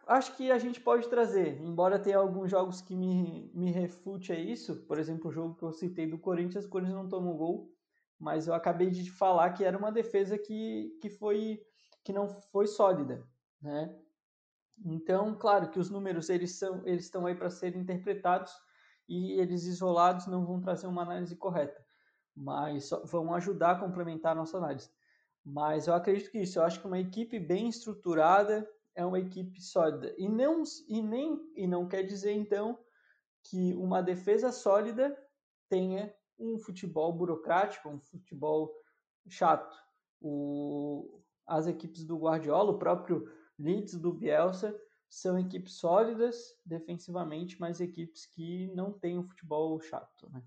Acho 0.07 0.37
que 0.37 0.51
a 0.51 0.59
gente 0.59 0.81
pode 0.81 1.09
trazer, 1.09 1.61
embora 1.63 1.99
tenha 1.99 2.19
alguns 2.19 2.51
jogos 2.51 2.81
que 2.81 2.97
me, 2.97 3.49
me 3.55 3.71
refute 3.71 4.33
a 4.33 4.39
isso, 4.39 4.85
por 4.87 4.99
exemplo, 4.99 5.31
o 5.31 5.33
jogo 5.33 5.55
que 5.55 5.63
eu 5.63 5.73
citei 5.73 6.09
do 6.09 6.19
Corinthians, 6.19 6.65
o 6.65 6.69
Corinthians 6.69 6.97
não 6.97 7.09
tomou 7.09 7.37
gol, 7.37 7.73
mas 8.19 8.49
eu 8.49 8.55
acabei 8.55 8.91
de 8.91 9.09
falar 9.09 9.53
que 9.53 9.65
era 9.65 9.79
uma 9.79 9.93
defesa 9.93 10.37
que, 10.37 10.99
que, 11.01 11.09
foi, 11.09 11.63
que 12.05 12.13
não 12.13 12.29
foi 12.29 12.67
sólida, 12.67 13.25
né? 13.63 13.97
Então, 14.85 15.37
claro 15.39 15.71
que 15.71 15.79
os 15.79 15.89
números 15.89 16.29
eles, 16.29 16.59
são, 16.59 16.85
eles 16.85 17.05
estão 17.05 17.25
aí 17.27 17.35
para 17.37 17.51
serem 17.51 17.81
interpretados 17.81 18.53
e 19.11 19.33
eles 19.33 19.65
isolados 19.65 20.29
não 20.29 20.47
vão 20.47 20.61
trazer 20.61 20.87
uma 20.87 21.03
análise 21.03 21.35
correta, 21.35 21.85
mas 22.33 22.91
vão 23.07 23.35
ajudar 23.35 23.73
a 23.73 23.81
complementar 23.81 24.33
a 24.33 24.37
nossa 24.37 24.57
análise. 24.57 24.89
Mas 25.45 25.89
eu 25.89 25.95
acredito 25.95 26.31
que 26.31 26.39
isso, 26.39 26.61
eu 26.61 26.63
acho 26.63 26.81
que 26.81 26.87
uma 26.87 27.01
equipe 27.01 27.41
bem 27.41 27.69
estruturada, 27.69 28.71
é 28.95 29.05
uma 29.05 29.19
equipe 29.19 29.61
sólida. 29.61 30.15
E 30.17 30.29
não, 30.29 30.63
e 30.89 31.03
nem, 31.03 31.41
e 31.57 31.67
não 31.67 31.89
quer 31.89 32.05
dizer, 32.05 32.33
então, 32.33 32.79
que 33.43 33.75
uma 33.75 34.01
defesa 34.01 34.53
sólida 34.53 35.17
tenha 35.69 36.15
um 36.39 36.57
futebol 36.57 37.13
burocrático, 37.13 37.89
um 37.89 37.99
futebol 37.99 38.73
chato. 39.29 39.77
O, 40.21 41.21
as 41.47 41.67
equipes 41.67 42.05
do 42.05 42.17
Guardiola, 42.17 42.71
o 42.71 42.79
próprio 42.79 43.29
Leeds 43.59 43.97
do 43.97 44.13
Bielsa, 44.13 44.79
são 45.11 45.37
equipes 45.37 45.75
sólidas 45.75 46.55
defensivamente, 46.65 47.59
mas 47.61 47.81
equipes 47.81 48.27
que 48.27 48.69
não 48.69 48.93
têm 48.93 49.19
um 49.19 49.25
futebol 49.25 49.81
chato, 49.81 50.31
né? 50.31 50.41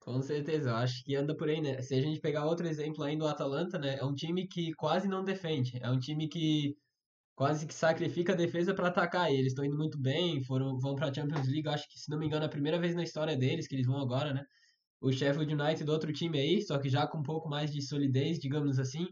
Com 0.00 0.20
certeza, 0.22 0.70
eu 0.70 0.76
acho 0.76 1.04
que 1.04 1.14
anda 1.14 1.36
por 1.36 1.48
aí, 1.48 1.60
né? 1.60 1.80
Se 1.82 1.94
a 1.94 2.00
gente 2.00 2.20
pegar 2.20 2.46
outro 2.46 2.66
exemplo 2.66 3.02
aí 3.04 3.16
do 3.16 3.26
Atalanta, 3.26 3.78
né? 3.78 3.96
É 3.98 4.04
um 4.04 4.14
time 4.14 4.46
que 4.48 4.72
quase 4.74 5.06
não 5.06 5.22
defende. 5.24 5.78
É 5.82 5.90
um 5.90 5.98
time 5.98 6.28
que 6.28 6.76
quase 7.34 7.66
que 7.66 7.74
sacrifica 7.74 8.32
a 8.32 8.36
defesa 8.36 8.74
para 8.74 8.88
atacar. 8.88 9.30
E 9.32 9.36
eles 9.36 9.48
estão 9.48 9.64
indo 9.64 9.76
muito 9.76 10.00
bem, 10.00 10.42
foram 10.44 10.78
vão 10.78 10.94
para 10.94 11.08
a 11.08 11.14
Champions 11.14 11.46
League, 11.48 11.68
acho 11.68 11.88
que 11.88 11.98
se 11.98 12.10
não 12.10 12.18
me 12.18 12.26
engano 12.26 12.44
é 12.44 12.46
a 12.46 12.50
primeira 12.50 12.78
vez 12.78 12.94
na 12.94 13.02
história 13.02 13.36
deles 13.36 13.66
que 13.66 13.74
eles 13.74 13.86
vão 13.86 14.00
agora, 14.00 14.32
né? 14.34 14.44
O 15.00 15.12
Sheffield 15.12 15.54
United, 15.54 15.90
outro 15.90 16.12
time 16.12 16.38
aí, 16.38 16.62
só 16.62 16.78
que 16.78 16.88
já 16.88 17.06
com 17.06 17.18
um 17.18 17.22
pouco 17.22 17.48
mais 17.48 17.72
de 17.72 17.82
solidez, 17.82 18.38
digamos 18.38 18.78
assim, 18.78 19.06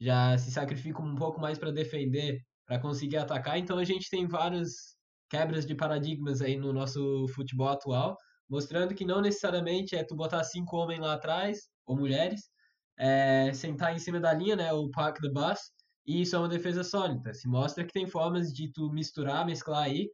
já 0.00 0.36
se 0.38 0.50
sacrificam 0.52 1.04
um 1.04 1.16
pouco 1.16 1.40
mais 1.40 1.58
para 1.58 1.72
defender, 1.72 2.40
para 2.72 2.80
conseguir 2.80 3.18
atacar. 3.18 3.58
Então 3.58 3.76
a 3.76 3.84
gente 3.84 4.08
tem 4.08 4.26
várias 4.26 4.96
quebras 5.28 5.66
de 5.66 5.74
paradigmas 5.74 6.40
aí 6.40 6.56
no 6.56 6.72
nosso 6.72 7.26
futebol 7.34 7.68
atual, 7.68 8.16
mostrando 8.48 8.94
que 8.94 9.04
não 9.04 9.20
necessariamente 9.20 9.94
é 9.94 10.02
tu 10.02 10.16
botar 10.16 10.42
cinco 10.42 10.78
homens 10.78 11.00
lá 11.00 11.12
atrás 11.12 11.68
ou 11.86 11.96
mulheres, 11.96 12.50
é, 12.98 13.52
sentar 13.52 13.94
em 13.94 13.98
cima 13.98 14.18
da 14.18 14.32
linha, 14.32 14.56
né, 14.56 14.72
o 14.72 14.90
park 14.90 15.20
the 15.20 15.28
bus, 15.28 15.58
e 16.06 16.22
isso 16.22 16.34
é 16.34 16.38
uma 16.38 16.48
defesa 16.48 16.82
sólida. 16.82 17.34
Se 17.34 17.46
mostra 17.46 17.84
que 17.84 17.92
tem 17.92 18.06
formas 18.06 18.52
de 18.52 18.72
tu 18.72 18.90
misturar, 18.90 19.44
mesclar 19.44 19.84
aí, 19.84 20.08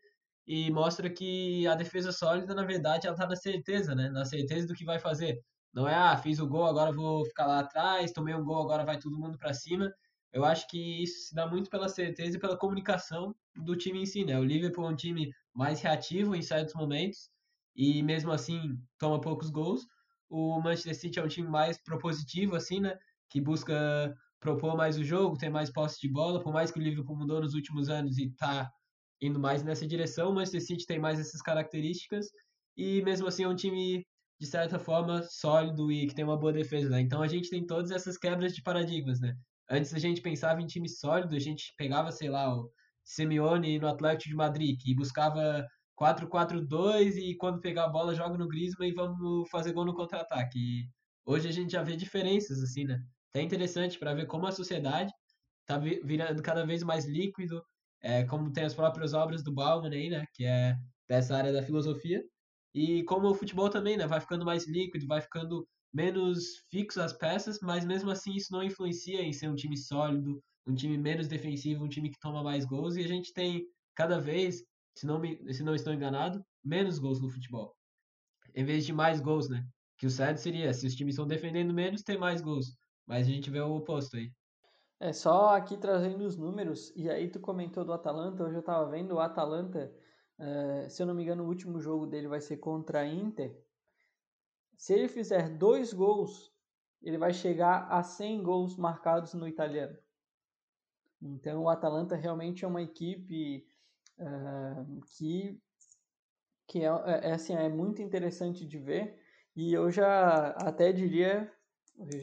e 0.44 0.68
mostra 0.72 1.08
que 1.08 1.64
a 1.66 1.76
defesa 1.76 2.10
sólida, 2.10 2.54
na 2.54 2.64
verdade, 2.64 3.06
ela 3.06 3.16
tá 3.16 3.26
na 3.26 3.36
certeza, 3.36 3.94
né? 3.94 4.08
Na 4.10 4.24
certeza 4.24 4.66
do 4.66 4.74
que 4.74 4.84
vai 4.84 4.98
fazer. 4.98 5.38
Não 5.72 5.86
é, 5.86 5.94
ah, 5.94 6.16
fiz 6.16 6.40
o 6.40 6.48
gol, 6.48 6.66
agora 6.66 6.90
vou 6.90 7.24
ficar 7.26 7.46
lá 7.46 7.60
atrás, 7.60 8.12
tomei 8.12 8.34
um 8.34 8.44
gol, 8.44 8.62
agora 8.62 8.84
vai 8.84 8.98
todo 8.98 9.18
mundo 9.18 9.38
para 9.38 9.52
cima. 9.52 9.92
Eu 10.32 10.44
acho 10.44 10.66
que 10.68 11.02
isso 11.02 11.28
se 11.28 11.34
dá 11.34 11.46
muito 11.46 11.70
pela 11.70 11.88
certeza 11.88 12.36
e 12.36 12.40
pela 12.40 12.56
comunicação 12.56 13.34
do 13.56 13.76
time 13.76 14.02
em 14.02 14.06
si, 14.06 14.24
né? 14.24 14.38
O 14.38 14.44
Liverpool 14.44 14.86
é 14.86 14.90
um 14.90 14.96
time 14.96 15.30
mais 15.54 15.80
reativo 15.80 16.34
em 16.34 16.42
certos 16.42 16.74
momentos 16.74 17.30
e 17.74 18.02
mesmo 18.02 18.30
assim 18.32 18.76
toma 18.98 19.20
poucos 19.20 19.50
gols. 19.50 19.86
O 20.28 20.60
Manchester 20.60 20.94
City 20.94 21.18
é 21.18 21.24
um 21.24 21.28
time 21.28 21.48
mais 21.48 21.82
propositivo, 21.82 22.56
assim, 22.56 22.80
né? 22.80 22.96
Que 23.30 23.40
busca 23.40 24.14
propor 24.40 24.76
mais 24.76 24.98
o 24.98 25.04
jogo, 25.04 25.36
ter 25.36 25.48
mais 25.48 25.72
posse 25.72 26.00
de 26.00 26.08
bola, 26.08 26.42
por 26.42 26.52
mais 26.52 26.70
que 26.70 26.78
o 26.78 26.82
Liverpool 26.82 27.16
mudou 27.16 27.40
nos 27.40 27.54
últimos 27.54 27.88
anos 27.88 28.18
e 28.18 28.30
tá 28.36 28.70
indo 29.20 29.38
mais 29.40 29.62
nessa 29.64 29.86
direção, 29.86 30.30
o 30.30 30.34
Manchester 30.34 30.64
City 30.64 30.86
tem 30.86 30.98
mais 30.98 31.18
essas 31.18 31.42
características 31.42 32.26
e 32.76 33.02
mesmo 33.02 33.26
assim 33.26 33.42
é 33.44 33.48
um 33.48 33.54
time 33.56 34.06
de 34.40 34.46
certa 34.46 34.78
forma 34.78 35.22
sólido 35.22 35.90
e 35.90 36.06
que 36.06 36.14
tem 36.14 36.24
uma 36.24 36.38
boa 36.38 36.52
defesa, 36.52 36.90
né? 36.90 37.00
Então 37.00 37.20
a 37.22 37.26
gente 37.26 37.50
tem 37.50 37.66
todas 37.66 37.90
essas 37.90 38.16
quebras 38.16 38.54
de 38.54 38.62
paradigmas, 38.62 39.20
né? 39.20 39.34
Antes 39.70 39.92
a 39.94 39.98
gente 39.98 40.20
pensava 40.20 40.60
em 40.62 40.66
time 40.66 40.88
sólido, 40.88 41.34
a 41.36 41.38
gente 41.38 41.74
pegava, 41.76 42.10
sei 42.10 42.30
lá, 42.30 42.54
o 42.54 42.70
Simeone 43.04 43.78
no 43.78 43.88
Atlético 43.88 44.30
de 44.30 44.36
Madrid, 44.36 44.78
que 44.80 44.94
buscava 44.94 45.66
4-4-2 45.96 47.16
e 47.16 47.36
quando 47.36 47.60
pegar 47.60 47.84
a 47.84 47.88
bola 47.88 48.14
joga 48.14 48.38
no 48.38 48.48
Griezmann 48.48 48.90
e 48.90 48.94
vamos 48.94 49.48
fazer 49.50 49.72
gol 49.72 49.84
no 49.84 49.94
contra-ataque. 49.94 50.88
Hoje 51.26 51.48
a 51.48 51.52
gente 51.52 51.72
já 51.72 51.82
vê 51.82 51.96
diferenças 51.96 52.62
assim, 52.62 52.84
né? 52.84 53.02
É 53.34 53.42
interessante 53.42 53.98
para 53.98 54.14
ver 54.14 54.26
como 54.26 54.46
a 54.46 54.52
sociedade 54.52 55.12
está 55.60 55.78
virando 55.78 56.42
cada 56.42 56.64
vez 56.64 56.82
mais 56.82 57.04
líquido, 57.06 57.62
é, 58.00 58.24
como 58.24 58.52
tem 58.52 58.64
as 58.64 58.74
próprias 58.74 59.12
obras 59.12 59.42
do 59.42 59.52
Bauman 59.52 59.90
aí, 59.90 60.08
né, 60.08 60.24
que 60.34 60.44
é 60.44 60.74
dessa 61.06 61.36
área 61.36 61.52
da 61.52 61.62
filosofia, 61.62 62.22
e 62.74 63.02
como 63.04 63.28
o 63.28 63.34
futebol 63.34 63.68
também, 63.68 63.96
né, 63.96 64.06
vai 64.06 64.20
ficando 64.20 64.44
mais 64.44 64.66
líquido, 64.66 65.06
vai 65.06 65.20
ficando 65.20 65.66
menos 65.92 66.64
fixo 66.70 67.00
as 67.00 67.12
peças, 67.12 67.58
mas 67.60 67.84
mesmo 67.84 68.10
assim 68.10 68.34
isso 68.34 68.52
não 68.52 68.62
influencia 68.62 69.22
em 69.22 69.32
ser 69.32 69.48
um 69.48 69.54
time 69.54 69.76
sólido, 69.76 70.42
um 70.66 70.74
time 70.74 70.98
menos 70.98 71.28
defensivo, 71.28 71.84
um 71.84 71.88
time 71.88 72.10
que 72.10 72.20
toma 72.20 72.42
mais 72.42 72.64
gols, 72.64 72.96
e 72.96 73.02
a 73.02 73.08
gente 73.08 73.32
tem 73.32 73.66
cada 73.94 74.20
vez, 74.20 74.62
se 74.94 75.06
não, 75.06 75.18
me, 75.18 75.52
se 75.52 75.62
não 75.62 75.74
estou 75.74 75.92
enganado, 75.92 76.44
menos 76.62 76.98
gols 76.98 77.20
no 77.20 77.30
futebol, 77.30 77.74
em 78.54 78.64
vez 78.64 78.84
de 78.84 78.92
mais 78.92 79.20
gols, 79.20 79.48
né, 79.48 79.64
que 79.96 80.06
o 80.06 80.10
certo 80.10 80.38
seria, 80.38 80.72
se 80.72 80.86
os 80.86 80.94
times 80.94 81.14
estão 81.14 81.26
defendendo 81.26 81.72
menos, 81.74 82.02
ter 82.02 82.18
mais 82.18 82.40
gols. 82.40 82.76
Mas 83.06 83.26
a 83.26 83.30
gente 83.30 83.50
vê 83.50 83.60
o 83.60 83.74
oposto 83.74 84.16
aí. 84.16 84.30
É 85.00 85.12
só 85.12 85.56
aqui 85.56 85.76
trazendo 85.76 86.24
os 86.24 86.36
números, 86.36 86.92
e 86.94 87.08
aí 87.08 87.28
tu 87.28 87.40
comentou 87.40 87.84
do 87.84 87.92
Atalanta, 87.92 88.44
hoje 88.44 88.56
eu 88.56 88.62
tava 88.62 88.90
vendo 88.90 89.14
o 89.14 89.20
Atalanta, 89.20 89.92
uh, 90.38 90.90
se 90.90 91.02
eu 91.02 91.06
não 91.06 91.14
me 91.14 91.22
engano, 91.22 91.44
o 91.44 91.48
último 91.48 91.80
jogo 91.80 92.06
dele 92.06 92.28
vai 92.28 92.40
ser 92.40 92.58
contra 92.58 93.00
a 93.00 93.06
Inter. 93.06 93.56
Se 94.78 94.94
ele 94.94 95.08
fizer 95.08 95.50
dois 95.50 95.92
gols, 95.92 96.50
ele 97.02 97.18
vai 97.18 97.34
chegar 97.34 97.88
a 97.90 98.02
100 98.02 98.42
gols 98.42 98.76
marcados 98.76 99.34
no 99.34 99.46
italiano. 99.46 99.98
Então 101.20 101.64
o 101.64 101.68
Atalanta 101.68 102.14
realmente 102.14 102.64
é 102.64 102.68
uma 102.68 102.80
equipe 102.80 103.66
uh, 104.20 105.00
que, 105.16 105.60
que 106.68 106.84
é, 106.84 106.86
é, 106.86 107.32
assim, 107.32 107.54
é 107.54 107.68
muito 107.68 108.00
interessante 108.00 108.64
de 108.64 108.78
ver, 108.78 109.20
e 109.56 109.72
eu 109.72 109.90
já 109.90 110.50
até 110.52 110.92
diria 110.92 111.52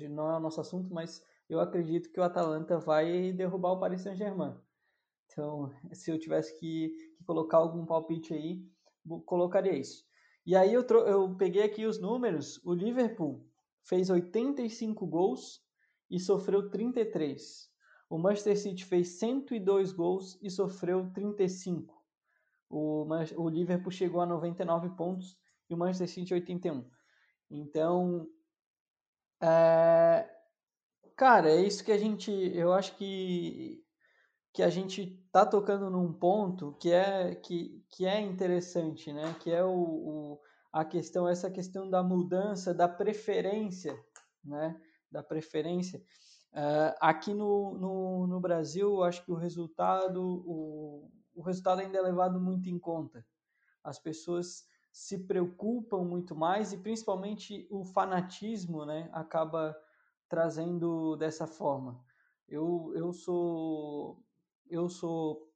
não 0.09 0.31
é 0.31 0.37
o 0.37 0.39
nosso 0.39 0.61
assunto, 0.61 0.93
mas 0.93 1.21
eu 1.49 1.59
acredito 1.59 2.09
que 2.09 2.19
o 2.21 2.23
Atalanta 2.23 2.79
vai 2.79 3.33
derrubar 3.33 3.73
o 3.73 3.79
Paris 3.79 4.01
Saint-Germain. 4.01 4.55
Então, 5.25 5.69
se 5.91 6.09
eu 6.09 6.17
tivesse 6.17 6.57
que, 6.57 6.89
que, 7.17 7.23
colocar 7.25 7.57
algum 7.57 7.85
palpite 7.85 8.33
aí, 8.33 8.65
colocaria 9.25 9.73
isso. 9.73 10.05
E 10.45 10.55
aí 10.55 10.73
eu, 10.73 10.83
eu 10.83 11.35
peguei 11.35 11.63
aqui 11.63 11.85
os 11.85 11.99
números. 11.99 12.63
O 12.63 12.73
Liverpool 12.73 13.45
fez 13.83 14.09
85 14.09 15.05
gols 15.07 15.63
e 16.09 16.19
sofreu 16.19 16.69
33. 16.69 17.69
O 18.09 18.17
Manchester 18.17 18.57
City 18.57 18.85
fez 18.85 19.19
102 19.19 19.91
gols 19.91 20.37
e 20.41 20.49
sofreu 20.49 21.11
35. 21.11 21.95
O, 22.69 23.07
o 23.37 23.49
Liverpool 23.49 23.91
chegou 23.91 24.21
a 24.21 24.25
99 24.25 24.89
pontos 24.95 25.37
e 25.69 25.73
o 25.73 25.77
Manchester 25.77 26.09
City 26.09 26.33
81. 26.33 26.87
Então, 27.49 28.27
é, 29.41 30.29
cara, 31.15 31.49
é 31.49 31.61
isso 31.61 31.83
que 31.83 31.91
a 31.91 31.97
gente. 31.97 32.31
Eu 32.31 32.73
acho 32.73 32.95
que, 32.97 33.84
que 34.55 34.63
a 34.63 34.69
gente 34.69 35.21
tá 35.33 35.45
tocando 35.45 35.89
num 35.89 36.13
ponto 36.13 36.77
que 36.79 36.89
é, 36.89 37.35
que, 37.35 37.85
que 37.89 38.05
é 38.05 38.21
interessante, 38.21 39.11
né? 39.11 39.35
Que 39.41 39.51
é 39.51 39.61
o, 39.61 39.69
o, 39.69 40.41
a 40.71 40.85
questão, 40.85 41.27
essa 41.27 41.51
questão 41.51 41.89
da 41.89 42.01
mudança, 42.01 42.73
da 42.73 42.87
preferência, 42.87 44.01
né? 44.41 44.79
Da 45.11 45.21
preferência. 45.21 46.01
Uh, 46.53 46.95
aqui 47.01 47.33
no, 47.33 47.77
no, 47.77 48.27
no 48.27 48.39
Brasil, 48.39 49.03
acho 49.03 49.25
que 49.25 49.31
o 49.31 49.35
resultado, 49.35 50.23
o, 50.47 51.11
o 51.35 51.41
resultado 51.41 51.81
ainda 51.81 51.97
é 51.97 52.01
levado 52.01 52.39
muito 52.39 52.69
em 52.69 52.79
conta. 52.79 53.25
As 53.83 53.99
pessoas 53.99 54.63
se 54.89 55.27
preocupam 55.27 56.05
muito 56.05 56.33
mais 56.33 56.71
e 56.71 56.77
principalmente 56.77 57.67
o 57.69 57.83
fanatismo 57.83 58.85
né, 58.85 59.09
acaba 59.11 59.75
trazendo 60.29 61.17
dessa 61.17 61.45
forma. 61.45 62.01
Eu, 62.47 62.93
eu 62.95 63.11
sou 63.11 64.23
eu 64.69 64.89
sou 64.89 65.51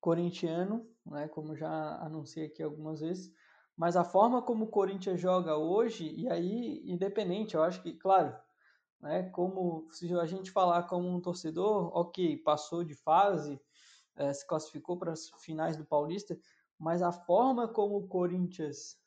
corintiano, 0.00 0.88
né, 1.04 1.28
como 1.28 1.56
já 1.56 1.96
anunciei 2.02 2.46
aqui 2.46 2.62
algumas 2.62 3.00
vezes, 3.00 3.32
mas 3.76 3.96
a 3.96 4.04
forma 4.04 4.42
como 4.42 4.64
o 4.64 4.70
Corinthians 4.70 5.20
joga 5.20 5.56
hoje, 5.56 6.08
e 6.16 6.28
aí, 6.28 6.82
independente, 6.84 7.54
eu 7.54 7.62
acho 7.62 7.82
que, 7.82 7.92
claro, 7.92 8.34
né? 9.00 9.24
Como 9.30 9.86
se 9.90 10.12
a 10.14 10.26
gente 10.26 10.50
falar 10.50 10.84
como 10.84 11.08
um 11.08 11.20
torcedor, 11.20 11.90
ok, 11.96 12.36
passou 12.38 12.82
de 12.84 12.94
fase, 12.94 13.60
é, 14.16 14.32
se 14.32 14.46
classificou 14.46 14.98
para 14.98 15.12
as 15.12 15.28
finais 15.40 15.76
do 15.76 15.84
Paulista, 15.84 16.38
mas 16.78 17.02
a 17.02 17.12
forma 17.12 17.68
como 17.68 17.96
o 17.98 18.08
Corinthians 18.08 18.98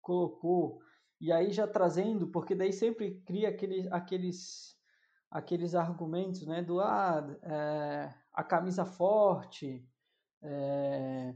colocou 0.00 0.80
e 1.20 1.30
aí 1.32 1.52
já 1.52 1.66
trazendo, 1.68 2.28
porque 2.28 2.54
daí 2.54 2.72
sempre 2.72 3.20
cria 3.22 3.48
aquele, 3.48 3.88
aqueles 3.90 4.76
aqueles 5.30 5.74
argumentos, 5.74 6.46
né, 6.46 6.62
do 6.62 6.78
ah, 6.80 7.24
é, 7.42 8.14
a 8.32 8.42
camisa 8.42 8.84
forte, 8.84 9.86
é, 10.42 11.34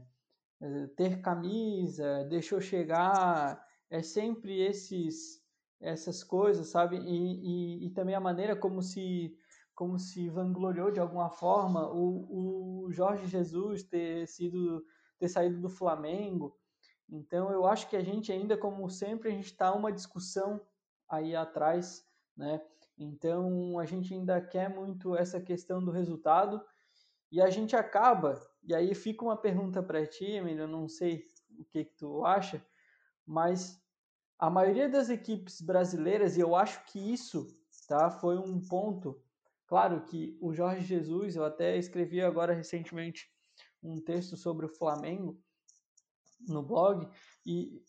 ter 0.95 1.21
camisa, 1.21 2.25
deixou 2.25 2.59
chegar, 2.59 3.63
é 3.89 4.01
sempre 4.01 4.59
esses 4.61 5.45
essas 5.79 6.23
coisas, 6.23 6.67
sabe? 6.69 6.97
E, 6.97 7.83
e, 7.83 7.85
e, 7.85 7.89
também 7.91 8.15
a 8.15 8.19
maneira 8.19 8.55
como 8.55 8.81
se 8.81 9.37
como 9.75 9.99
se 9.99 10.27
vangloriou 10.27 10.89
de 10.89 10.99
alguma 10.99 11.29
forma 11.29 11.87
o, 11.93 12.85
o 12.85 12.91
Jorge 12.91 13.27
Jesus 13.27 13.83
ter 13.83 14.27
sido 14.27 14.83
ter 15.19 15.27
saído 15.29 15.61
do 15.61 15.69
Flamengo. 15.69 16.57
Então 17.07 17.51
eu 17.51 17.65
acho 17.67 17.87
que 17.87 17.95
a 17.95 18.03
gente 18.03 18.31
ainda, 18.31 18.57
como 18.57 18.89
sempre, 18.89 19.29
a 19.29 19.31
gente 19.31 19.45
está 19.45 19.73
uma 19.73 19.91
discussão 19.91 20.59
aí 21.07 21.35
atrás, 21.35 22.03
né? 22.35 22.59
Então 22.97 23.77
a 23.79 23.85
gente 23.85 24.13
ainda 24.13 24.41
quer 24.41 24.67
muito 24.69 25.15
essa 25.15 25.39
questão 25.39 25.83
do 25.83 25.91
resultado 25.91 26.59
e 27.31 27.41
a 27.41 27.49
gente 27.49 27.75
acaba. 27.75 28.41
E 28.63 28.73
aí 28.73 28.93
fica 28.93 29.23
uma 29.23 29.37
pergunta 29.37 29.81
para 29.81 30.05
ti, 30.05 30.25
eu 30.25 30.67
não 30.67 30.87
sei 30.87 31.25
o 31.57 31.65
que, 31.65 31.85
que 31.85 31.95
tu 31.95 32.25
acha, 32.25 32.65
mas 33.25 33.81
a 34.37 34.49
maioria 34.49 34.87
das 34.87 35.09
equipes 35.09 35.61
brasileiras, 35.61 36.37
e 36.37 36.41
eu 36.41 36.55
acho 36.55 36.83
que 36.85 36.99
isso 36.99 37.47
tá, 37.87 38.09
foi 38.09 38.37
um 38.37 38.61
ponto. 38.67 39.21
Claro 39.65 40.03
que 40.05 40.37
o 40.41 40.53
Jorge 40.53 40.85
Jesus, 40.85 41.35
eu 41.35 41.43
até 41.43 41.77
escrevi 41.77 42.21
agora 42.21 42.53
recentemente 42.53 43.29
um 43.81 43.99
texto 43.99 44.37
sobre 44.37 44.65
o 44.65 44.69
Flamengo 44.69 45.41
no 46.47 46.61
blog, 46.61 47.09
e 47.45 47.83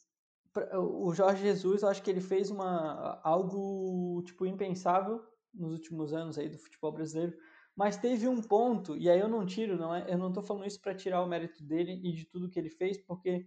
o 0.75 1.13
Jorge 1.13 1.43
Jesus, 1.43 1.83
eu 1.83 1.89
acho 1.89 2.03
que 2.03 2.11
ele 2.11 2.21
fez 2.21 2.51
uma, 2.51 3.21
algo 3.23 4.23
tipo 4.25 4.47
impensável 4.47 5.23
nos 5.53 5.73
últimos 5.73 6.13
anos 6.13 6.39
aí 6.39 6.49
do 6.49 6.59
futebol 6.59 6.93
brasileiro, 6.93 7.37
mas 7.79 7.97
teve 7.97 8.27
um 8.27 8.43
ponto, 8.43 8.97
e 8.97 9.09
aí 9.09 9.21
eu 9.21 9.29
não 9.29 9.47
tiro, 9.47 9.79
não 9.79 9.95
é, 9.95 10.05
eu 10.13 10.19
não 10.19 10.31
estou 10.31 10.43
falando 10.43 10.67
isso 10.67 10.81
para 10.81 10.97
tirar 10.97 11.23
o 11.23 11.29
mérito 11.29 11.63
dele 11.63 12.01
e 12.03 12.13
de 12.13 12.25
tudo 12.25 12.49
que 12.49 12.59
ele 12.59 12.69
fez, 12.69 12.99
porque 12.99 13.47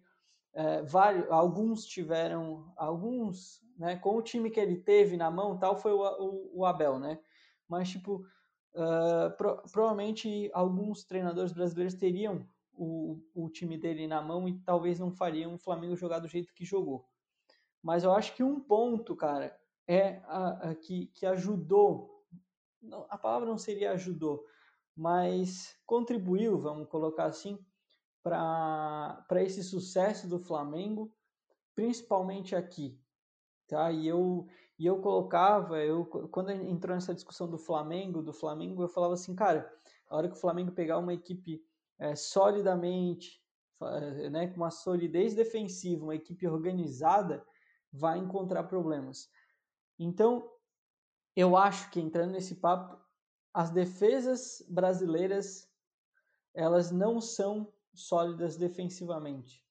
é, 0.54 0.82
vários, 0.84 1.30
alguns 1.30 1.86
tiveram, 1.86 2.72
alguns, 2.78 3.62
né, 3.78 3.98
com 3.98 4.16
o 4.16 4.22
time 4.22 4.50
que 4.50 4.58
ele 4.58 4.78
teve 4.78 5.18
na 5.18 5.30
mão, 5.30 5.60
tal, 5.60 5.76
foi 5.76 5.92
o, 5.92 6.00
o, 6.00 6.60
o 6.60 6.66
Abel, 6.66 6.98
né? 6.98 7.20
Mas, 7.68 7.90
tipo, 7.90 8.26
uh, 8.74 9.36
pro, 9.36 9.62
provavelmente 9.70 10.50
alguns 10.54 11.04
treinadores 11.04 11.52
brasileiros 11.52 11.96
teriam 11.96 12.48
o, 12.72 13.22
o 13.36 13.50
time 13.50 13.78
dele 13.78 14.08
na 14.08 14.22
mão 14.22 14.48
e 14.48 14.58
talvez 14.60 14.98
não 14.98 15.12
fariam 15.12 15.54
o 15.56 15.60
Flamengo 15.60 15.98
jogar 15.98 16.20
do 16.20 16.30
jeito 16.30 16.54
que 16.54 16.64
jogou. 16.64 17.06
Mas 17.84 18.06
eu 18.06 18.14
acho 18.14 18.34
que 18.34 18.44
um 18.44 18.62
ponto, 18.62 19.14
cara, 19.14 19.60
é 19.86 20.22
a, 20.26 20.70
a, 20.70 20.76
que, 20.76 21.08
que 21.08 21.26
ajudou, 21.26 22.11
não, 22.82 23.06
a 23.10 23.18
palavra 23.18 23.48
não 23.48 23.58
seria 23.58 23.92
ajudou, 23.92 24.46
mas 24.96 25.76
contribuiu, 25.86 26.60
vamos 26.60 26.88
colocar 26.90 27.26
assim, 27.26 27.58
para 28.24 29.44
esse 29.44 29.64
sucesso 29.64 30.28
do 30.28 30.40
Flamengo, 30.40 31.14
principalmente 31.76 32.56
aqui. 32.56 33.00
Tá? 33.68 33.92
E 33.92 34.08
eu 34.08 34.48
e 34.78 34.86
eu 34.86 35.00
colocava, 35.00 35.80
eu 35.80 36.06
quando 36.06 36.50
entrou 36.50 36.96
nessa 36.96 37.14
discussão 37.14 37.48
do 37.48 37.58
Flamengo, 37.58 38.22
do 38.22 38.34
Flamengo, 38.34 38.82
eu 38.82 38.90
falava 38.90 39.14
assim, 39.14 39.36
cara, 39.36 39.72
a 40.10 40.18
hora 40.18 40.28
que 40.28 40.36
o 40.36 40.40
Flamengo 40.40 40.72
pegar 40.72 40.98
uma 40.98 41.14
equipe 41.14 41.64
é, 42.00 42.16
solidamente, 42.16 43.40
né, 44.32 44.48
com 44.48 44.58
uma 44.58 44.72
solidez 44.72 45.36
defensiva, 45.36 46.04
uma 46.04 46.16
equipe 46.16 46.48
organizada, 46.48 47.46
vai 47.92 48.18
encontrar 48.18 48.64
problemas. 48.64 49.30
Então, 50.00 50.50
eu 51.36 51.56
acho 51.56 51.90
que 51.90 52.00
entrando 52.00 52.32
nesse 52.32 52.56
papo, 52.56 53.00
as 53.54 53.70
defesas 53.70 54.64
brasileiras 54.70 55.70
elas 56.54 56.92
não 56.92 57.22
são 57.22 57.72
sólidas 57.94 58.58
defensivamente. 58.58 59.64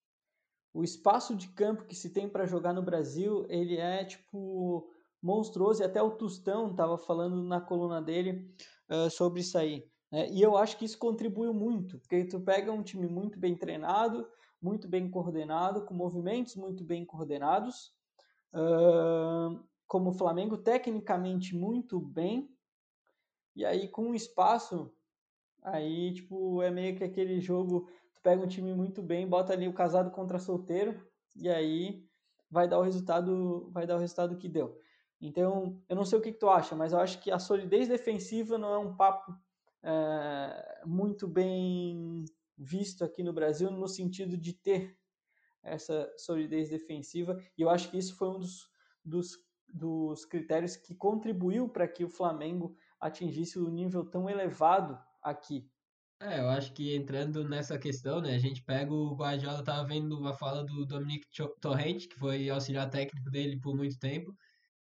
O 0.73 0.85
espaço 0.85 1.35
de 1.35 1.49
campo 1.49 1.85
que 1.85 1.95
se 1.95 2.11
tem 2.11 2.29
para 2.29 2.47
jogar 2.47 2.73
no 2.73 2.83
Brasil, 2.83 3.45
ele 3.49 3.77
é 3.77 4.05
tipo 4.05 4.89
monstruoso 5.23 5.83
e 5.83 5.85
até 5.85 6.03
o 6.03 6.13
Tustão 6.13 6.71
estava 6.71 6.97
falando 6.97 7.43
na 7.43 7.61
coluna 7.61 8.01
dele 8.01 8.55
uh, 8.89 9.11
sobre 9.11 9.41
isso 9.41 9.59
aí. 9.59 9.85
Né? 10.11 10.31
E 10.31 10.41
eu 10.41 10.57
acho 10.57 10.79
que 10.79 10.85
isso 10.85 10.99
contribuiu 10.99 11.53
muito, 11.53 11.99
porque 11.99 12.25
tu 12.25 12.41
pega 12.41 12.73
um 12.73 12.83
time 12.83 13.07
muito 13.07 13.39
bem 13.39 13.57
treinado, 13.57 14.27
muito 14.63 14.89
bem 14.89 15.11
coordenado, 15.11 15.85
com 15.85 15.95
movimentos 15.95 16.57
muito 16.57 16.85
bem 16.85 17.05
coordenados, 17.05 17.93
uh, 18.55 19.61
como 19.91 20.11
o 20.11 20.15
Flamengo, 20.15 20.57
tecnicamente 20.57 21.53
muito 21.53 21.99
bem, 21.99 22.49
e 23.57 23.65
aí 23.65 23.89
com 23.89 24.15
espaço, 24.15 24.89
aí 25.65 26.15
tipo 26.15 26.63
é 26.63 26.71
meio 26.71 26.95
que 26.97 27.03
aquele 27.03 27.41
jogo 27.41 27.91
tu 28.15 28.23
pega 28.23 28.41
um 28.41 28.47
time 28.47 28.73
muito 28.73 29.03
bem, 29.03 29.27
bota 29.27 29.53
ali 29.53 29.67
o 29.67 29.73
casado 29.73 30.13
contra 30.13 30.39
solteiro 30.39 31.05
e 31.35 31.49
aí 31.49 32.09
vai 32.49 32.69
dar 32.69 32.79
o 32.79 32.83
resultado, 32.83 33.69
vai 33.73 33.85
dar 33.85 33.97
o 33.97 33.99
resultado 33.99 34.37
que 34.37 34.49
deu. 34.49 34.79
Então, 35.21 35.83
eu 35.89 35.97
não 35.97 36.05
sei 36.05 36.21
o 36.21 36.23
que, 36.23 36.31
que 36.31 36.39
tu 36.39 36.49
acha, 36.49 36.77
mas 36.77 36.93
eu 36.93 37.01
acho 37.01 37.21
que 37.21 37.33
a 37.33 37.41
solidez 37.41 37.89
defensiva 37.89 38.57
não 38.57 38.73
é 38.73 38.79
um 38.79 38.95
papo 38.95 39.37
é, 39.83 40.83
muito 40.87 41.27
bem 41.27 42.25
visto 42.57 43.05
aqui 43.05 43.25
no 43.25 43.33
Brasil 43.33 43.73
no 43.73 43.89
sentido 43.89 44.37
de 44.37 44.53
ter 44.53 44.97
essa 45.65 46.09
solidez 46.17 46.71
defensiva 46.71 47.37
e 47.59 47.63
eu 47.63 47.69
acho 47.69 47.91
que 47.91 47.99
isso 47.99 48.17
foi 48.17 48.29
um 48.29 48.39
dos, 48.39 48.71
dos, 49.05 49.50
dos 49.73 50.25
critérios 50.25 50.77
que 50.77 50.95
contribuiu 50.95 51.69
para 51.69 51.89
que 51.89 52.05
o 52.05 52.09
Flamengo 52.09 52.77
atingisse 53.01 53.59
o 53.59 53.67
um 53.67 53.71
nível 53.71 54.05
tão 54.05 54.29
elevado 54.29 54.99
aqui 55.23 55.69
é, 56.23 56.39
eu 56.39 56.51
acho 56.51 56.75
que 56.75 56.95
entrando 56.95 57.49
nessa 57.49 57.79
questão, 57.79 58.21
né, 58.21 58.35
a 58.35 58.39
gente 58.39 58.63
pega 58.63 58.93
o 58.93 59.15
Guardiola, 59.15 59.65
tava 59.65 59.89
vendo 59.89 60.19
uma 60.19 60.35
fala 60.35 60.63
do 60.63 60.85
Dominic 60.85 61.27
Torrent, 61.63 62.09
que 62.09 62.17
foi 62.19 62.51
auxiliar 62.51 62.91
técnico 62.91 63.31
dele 63.31 63.59
por 63.59 63.75
muito 63.75 63.99
tempo, 63.99 64.37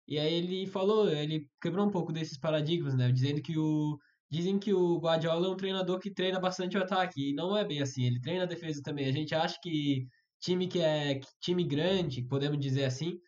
e 0.06 0.18
aí 0.20 0.32
ele 0.34 0.66
falou, 0.68 1.08
ele 1.10 1.50
quebrou 1.60 1.84
um 1.86 1.90
pouco 1.90 2.12
desses 2.12 2.38
paradigmas, 2.38 2.94
né, 2.94 3.10
dizendo 3.10 3.42
que 3.42 3.58
o 3.58 3.98
dizem 4.30 4.58
que 4.58 4.72
o 4.72 4.98
Guardiola 5.00 5.48
é 5.48 5.50
um 5.50 5.56
treinador 5.56 5.98
que 6.00 6.12
treina 6.12 6.38
bastante 6.38 6.78
o 6.78 6.82
ataque, 6.82 7.30
e 7.30 7.34
não 7.34 7.56
é 7.56 7.64
bem 7.64 7.82
assim, 7.82 8.04
ele 8.04 8.20
treina 8.20 8.44
a 8.44 8.46
defesa 8.46 8.80
também. 8.82 9.06
A 9.08 9.12
gente 9.12 9.34
acha 9.34 9.58
que 9.62 10.06
time 10.40 10.68
que 10.68 10.80
é 10.80 11.20
time 11.40 11.64
grande, 11.64 12.22
podemos 12.22 12.58
dizer 12.58 12.84
assim, 12.84 13.18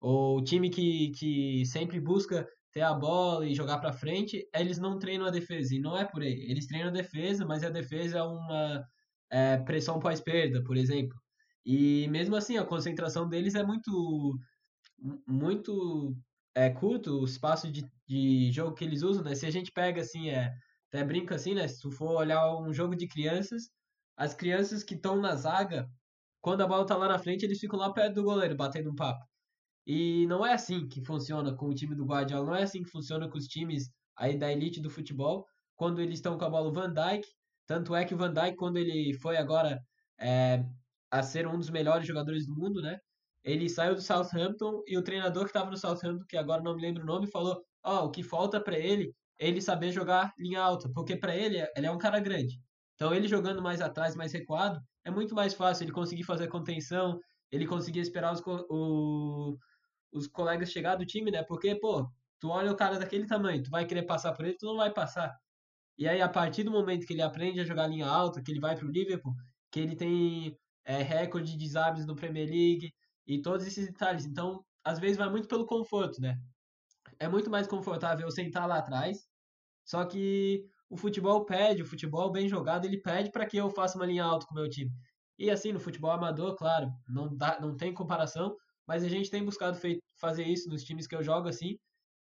ou 0.00 0.42
time 0.42 0.70
que, 0.70 1.10
que 1.12 1.64
sempre 1.66 2.00
busca 2.00 2.46
ter 2.72 2.82
a 2.82 2.94
bola 2.94 3.46
e 3.46 3.54
jogar 3.54 3.78
para 3.78 3.92
frente, 3.92 4.46
eles 4.54 4.78
não 4.78 4.98
treinam 4.98 5.26
a 5.26 5.30
defesa. 5.30 5.74
E 5.74 5.80
não 5.80 5.96
é 5.96 6.04
por 6.04 6.22
aí. 6.22 6.46
Eles 6.48 6.66
treinam 6.66 6.88
a 6.88 6.92
defesa, 6.92 7.44
mas 7.46 7.64
a 7.64 7.70
defesa 7.70 8.18
é 8.18 8.22
uma 8.22 8.84
é, 9.30 9.58
pressão 9.58 9.98
pós-perda, 9.98 10.62
por 10.64 10.76
exemplo. 10.76 11.16
E 11.64 12.08
mesmo 12.08 12.36
assim, 12.36 12.56
a 12.58 12.64
concentração 12.64 13.28
deles 13.28 13.54
é 13.54 13.62
muito 13.64 14.38
muito 15.26 16.16
é, 16.54 16.70
curto 16.70 17.20
o 17.20 17.24
espaço 17.24 17.70
de, 17.70 17.84
de 18.06 18.50
jogo 18.52 18.74
que 18.74 18.84
eles 18.84 19.02
usam, 19.02 19.22
né? 19.24 19.34
Se 19.34 19.46
a 19.46 19.50
gente 19.50 19.70
pega 19.72 20.00
assim, 20.00 20.30
é, 20.30 20.52
até 20.88 21.04
brinca 21.04 21.34
assim, 21.36 21.54
né? 21.54 21.68
Se 21.68 21.80
tu 21.80 21.90
for 21.90 22.16
olhar 22.16 22.56
um 22.60 22.72
jogo 22.72 22.96
de 22.96 23.06
crianças, 23.08 23.70
as 24.16 24.34
crianças 24.34 24.82
que 24.82 24.94
estão 24.94 25.16
na 25.20 25.34
zaga, 25.36 25.88
quando 26.40 26.62
a 26.62 26.66
bola 26.66 26.86
tá 26.86 26.96
lá 26.96 27.08
na 27.08 27.18
frente, 27.18 27.44
eles 27.44 27.60
ficam 27.60 27.78
lá 27.78 27.92
perto 27.92 28.14
do 28.16 28.24
goleiro, 28.24 28.56
batendo 28.56 28.90
um 28.90 28.94
papo. 28.94 29.24
E 29.88 30.26
não 30.26 30.44
é 30.44 30.52
assim 30.52 30.86
que 30.86 31.00
funciona 31.00 31.54
com 31.54 31.66
o 31.70 31.74
time 31.74 31.94
do 31.94 32.04
Guardiola, 32.04 32.44
não 32.44 32.54
é 32.54 32.62
assim 32.62 32.82
que 32.82 32.90
funciona 32.90 33.26
com 33.26 33.38
os 33.38 33.46
times 33.46 33.90
aí 34.14 34.36
da 34.36 34.52
elite 34.52 34.82
do 34.82 34.90
futebol, 34.90 35.46
quando 35.74 36.02
eles 36.02 36.18
estão 36.18 36.36
com 36.36 36.44
a 36.44 36.50
bola 36.50 36.68
o 36.68 36.72
Van 36.72 36.92
Dijk, 36.92 37.26
tanto 37.66 37.94
é 37.94 38.04
que 38.04 38.14
o 38.14 38.18
Van 38.18 38.30
Dijk, 38.30 38.54
quando 38.56 38.76
ele 38.76 39.14
foi 39.14 39.38
agora 39.38 39.80
é, 40.20 40.62
a 41.10 41.22
ser 41.22 41.46
um 41.46 41.56
dos 41.56 41.70
melhores 41.70 42.06
jogadores 42.06 42.46
do 42.46 42.54
mundo, 42.54 42.82
né? 42.82 42.98
Ele 43.42 43.66
saiu 43.66 43.94
do 43.94 44.02
Southampton 44.02 44.82
e 44.86 44.98
o 44.98 45.02
treinador 45.02 45.44
que 45.44 45.50
estava 45.50 45.70
no 45.70 45.76
Southampton, 45.76 46.24
que 46.28 46.36
agora 46.36 46.62
não 46.62 46.76
me 46.76 46.82
lembro 46.82 47.02
o 47.02 47.06
nome, 47.06 47.26
falou: 47.26 47.64
Ó, 47.82 48.02
oh, 48.02 48.06
o 48.06 48.10
que 48.10 48.22
falta 48.22 48.60
para 48.60 48.78
ele 48.78 49.14
é 49.38 49.48
ele 49.48 49.62
saber 49.62 49.90
jogar 49.90 50.34
linha 50.38 50.60
alta, 50.60 50.90
porque 50.94 51.16
para 51.16 51.34
ele, 51.34 51.66
ele 51.74 51.86
é 51.86 51.90
um 51.90 51.96
cara 51.96 52.20
grande. 52.20 52.60
Então, 52.94 53.14
ele 53.14 53.28
jogando 53.28 53.62
mais 53.62 53.80
atrás, 53.80 54.14
mais 54.14 54.32
recuado, 54.32 54.80
é 55.04 55.10
muito 55.10 55.34
mais 55.34 55.54
fácil 55.54 55.84
ele 55.84 55.92
conseguir 55.92 56.24
fazer 56.24 56.48
contenção, 56.48 57.18
ele 57.50 57.66
conseguir 57.66 58.00
esperar 58.00 58.32
os, 58.32 58.42
o, 58.68 59.56
os 60.12 60.26
colegas 60.26 60.70
chegar 60.70 60.96
do 60.96 61.06
time, 61.06 61.30
né? 61.30 61.42
Porque, 61.42 61.74
pô, 61.76 62.08
tu 62.40 62.50
olha 62.50 62.72
o 62.72 62.76
cara 62.76 62.98
daquele 62.98 63.26
tamanho, 63.26 63.62
tu 63.62 63.70
vai 63.70 63.86
querer 63.86 64.04
passar 64.04 64.32
por 64.32 64.44
ele, 64.44 64.56
tu 64.56 64.66
não 64.66 64.76
vai 64.76 64.92
passar. 64.92 65.34
E 65.98 66.08
aí, 66.08 66.20
a 66.22 66.28
partir 66.28 66.64
do 66.64 66.70
momento 66.70 67.06
que 67.06 67.12
ele 67.12 67.22
aprende 67.22 67.60
a 67.60 67.64
jogar 67.64 67.88
linha 67.88 68.06
alta, 68.06 68.42
que 68.42 68.50
ele 68.52 68.60
vai 68.60 68.76
pro 68.76 68.90
Liverpool, 68.90 69.34
que 69.70 69.80
ele 69.80 69.96
tem 69.96 70.56
é, 70.84 71.02
recorde 71.02 71.52
de 71.52 71.58
desabres 71.58 72.06
no 72.06 72.16
Premier 72.16 72.48
League 72.48 72.92
e 73.26 73.42
todos 73.42 73.66
esses 73.66 73.86
detalhes. 73.86 74.24
Então, 74.26 74.64
às 74.84 74.98
vezes 74.98 75.16
vai 75.16 75.28
muito 75.28 75.48
pelo 75.48 75.66
conforto, 75.66 76.20
né? 76.20 76.38
é 77.18 77.28
muito 77.28 77.50
mais 77.50 77.66
confortável 77.66 78.30
sentar 78.30 78.66
lá 78.68 78.78
atrás. 78.78 79.26
Só 79.84 80.04
que 80.04 80.64
o 80.88 80.96
futebol 80.96 81.44
pede, 81.44 81.82
o 81.82 81.86
futebol 81.86 82.30
bem 82.30 82.48
jogado, 82.48 82.84
ele 82.84 83.00
pede 83.00 83.30
para 83.30 83.46
que 83.46 83.56
eu 83.56 83.70
faça 83.70 83.96
uma 83.96 84.06
linha 84.06 84.24
alta 84.24 84.46
com 84.46 84.54
o 84.54 84.58
meu 84.58 84.68
time. 84.68 84.90
E 85.38 85.50
assim, 85.50 85.72
no 85.72 85.80
futebol 85.80 86.10
amador, 86.10 86.56
claro, 86.56 86.90
não, 87.08 87.34
dá, 87.36 87.60
não 87.60 87.76
tem 87.76 87.92
comparação, 87.94 88.56
mas 88.88 89.04
a 89.04 89.08
gente 89.08 89.30
tem 89.30 89.44
buscado 89.44 89.78
fazer 90.16 90.44
isso 90.44 90.70
nos 90.70 90.82
times 90.82 91.06
que 91.06 91.14
eu 91.14 91.22
jogo 91.22 91.46
assim. 91.48 91.78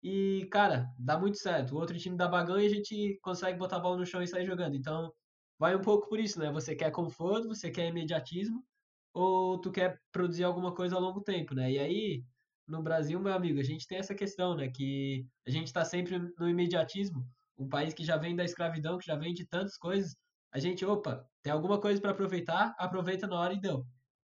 E, 0.03 0.47
cara, 0.51 0.87
dá 0.97 1.17
muito 1.17 1.37
certo. 1.39 1.73
O 1.73 1.79
outro 1.79 1.97
time 1.97 2.15
dá 2.15 2.27
bagão 2.27 2.59
e 2.59 2.65
a 2.67 2.69
gente 2.69 3.19
consegue 3.21 3.57
botar 3.57 3.77
a 3.77 3.79
bola 3.79 3.97
no 3.97 4.05
chão 4.05 4.21
e 4.21 4.27
sair 4.27 4.45
jogando. 4.45 4.75
Então, 4.75 5.11
vai 5.59 5.75
um 5.75 5.81
pouco 5.81 6.07
por 6.07 6.19
isso, 6.19 6.39
né? 6.39 6.51
Você 6.51 6.75
quer 6.75 6.91
conforto, 6.91 7.47
você 7.47 7.71
quer 7.71 7.87
imediatismo, 7.87 8.63
ou 9.13 9.59
tu 9.59 9.71
quer 9.71 9.99
produzir 10.11 10.43
alguma 10.43 10.73
coisa 10.73 10.95
a 10.95 10.99
longo 10.99 11.21
tempo, 11.21 11.55
né? 11.55 11.71
E 11.71 11.79
aí, 11.79 12.23
no 12.67 12.81
Brasil, 12.83 13.19
meu 13.19 13.33
amigo, 13.33 13.59
a 13.59 13.63
gente 13.63 13.87
tem 13.87 13.97
essa 13.97 14.15
questão, 14.15 14.55
né? 14.55 14.69
Que 14.69 15.25
a 15.47 15.51
gente 15.51 15.67
está 15.67 15.83
sempre 15.83 16.19
no 16.37 16.47
imediatismo. 16.49 17.27
Um 17.57 17.67
país 17.67 17.93
que 17.93 18.03
já 18.03 18.17
vem 18.17 18.35
da 18.35 18.43
escravidão, 18.43 18.97
que 18.99 19.05
já 19.05 19.15
vem 19.15 19.33
de 19.33 19.45
tantas 19.47 19.77
coisas. 19.77 20.15
A 20.51 20.59
gente, 20.59 20.85
opa, 20.85 21.27
tem 21.41 21.51
alguma 21.51 21.79
coisa 21.79 21.99
para 21.99 22.11
aproveitar, 22.11 22.75
aproveita 22.77 23.27
na 23.27 23.39
hora 23.39 23.53
e 23.53 23.59
deu. 23.59 23.85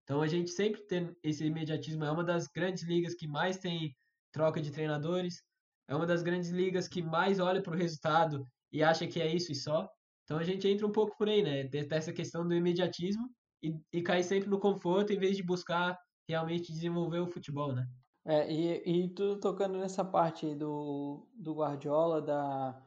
Então 0.05 0.23
a 0.23 0.27
gente 0.27 0.51
sempre 0.51 0.83
tem 0.87 1.15
esse 1.23 1.45
imediatismo. 1.45 2.05
É 2.05 2.11
uma 2.11 2.25
das 2.25 2.47
grandes 2.49 2.83
ligas 2.85 3.15
que 3.15 3.27
mais 3.27 3.59
tem 3.59 3.95
troca 4.33 4.61
de 4.61 4.71
treinadores. 4.71 5.43
É 5.89 5.95
uma 5.95 6.07
das 6.07 6.23
grandes 6.23 6.51
ligas 6.51 6.89
que 6.89 7.03
mais 7.03 7.41
olha 7.41 7.63
para 7.63 7.75
o 7.75 7.77
resultado 7.77 8.47
e 8.73 8.83
acha 8.83 9.07
que 9.07 9.21
é 9.21 9.33
isso 9.33 9.53
e 9.53 9.55
só. 9.55 9.89
Então 10.25 10.39
a 10.39 10.45
gente 10.45 10.67
entra 10.69 10.87
um 10.87 10.93
pouco 10.93 11.17
por 11.17 11.29
aí, 11.29 11.43
né? 11.43 11.65
Dessa 11.65 12.13
questão 12.13 12.47
do 12.47 12.55
imediatismo 12.55 13.29
e, 13.63 13.75
e 13.93 14.03
cair 14.03 14.23
sempre 14.23 14.49
no 14.49 14.61
conforto 14.61 15.13
em 15.13 15.19
vez 15.19 15.37
de 15.37 15.43
buscar 15.43 15.99
realmente 16.29 16.73
desenvolver 16.73 17.19
o 17.19 17.27
futebol, 17.27 17.73
né? 17.73 17.89
É, 18.25 18.53
e, 18.53 19.05
e 19.05 19.09
tu 19.09 19.37
tocando 19.41 19.79
nessa 19.79 20.05
parte 20.05 20.55
do, 20.55 21.27
do 21.35 21.55
Guardiola, 21.55 22.21
da, 22.21 22.81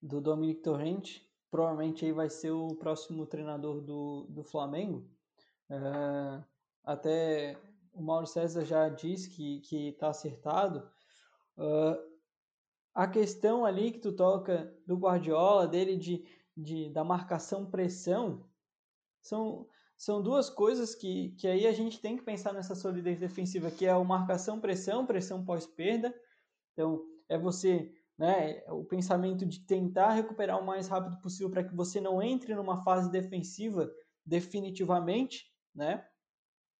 do 0.00 0.20
Dominic 0.20 0.60
Torrente, 0.60 1.26
provavelmente 1.50 2.04
aí 2.04 2.12
vai 2.12 2.28
ser 2.28 2.50
o 2.50 2.68
próximo 2.76 3.26
treinador 3.26 3.80
do, 3.80 4.26
do 4.28 4.44
Flamengo. 4.44 5.08
É, 5.70 6.44
até 6.84 7.56
o 7.92 8.02
Mauro 8.02 8.26
César 8.26 8.64
já 8.64 8.88
disse 8.88 9.30
que 9.30 9.88
está 9.88 10.08
acertado. 10.08 10.88
Uh, 11.56 12.14
a 12.94 13.06
questão 13.08 13.64
ali 13.64 13.90
que 13.92 13.98
tu 13.98 14.12
toca 14.12 14.72
do 14.86 14.96
Guardiola, 14.96 15.66
dele 15.66 15.96
de 15.96 16.24
de, 16.56 16.88
da 16.90 17.02
marcação-pressão, 17.02 18.44
são, 19.20 19.66
são 19.96 20.22
duas 20.22 20.48
coisas 20.48 20.94
que, 20.94 21.30
que 21.30 21.48
aí 21.48 21.66
a 21.66 21.72
gente 21.72 22.00
tem 22.00 22.16
que 22.16 22.22
pensar 22.22 22.52
nessa 22.52 22.74
solidez 22.74 23.18
defensiva, 23.18 23.70
que 23.70 23.86
é 23.86 23.94
o 23.94 24.04
marcação-pressão, 24.04 25.06
pressão 25.06 25.44
pós-perda. 25.44 26.14
Então, 26.72 27.02
é 27.28 27.38
você, 27.38 27.92
né, 28.18 28.62
o 28.68 28.84
pensamento 28.84 29.44
de 29.46 29.60
tentar 29.60 30.12
recuperar 30.12 30.60
o 30.60 30.66
mais 30.66 30.88
rápido 30.88 31.20
possível 31.20 31.50
para 31.50 31.64
que 31.64 31.74
você 31.74 32.00
não 32.00 32.22
entre 32.22 32.54
numa 32.54 32.82
fase 32.82 33.10
defensiva 33.10 33.90
definitivamente, 34.24 35.52
né? 35.74 36.06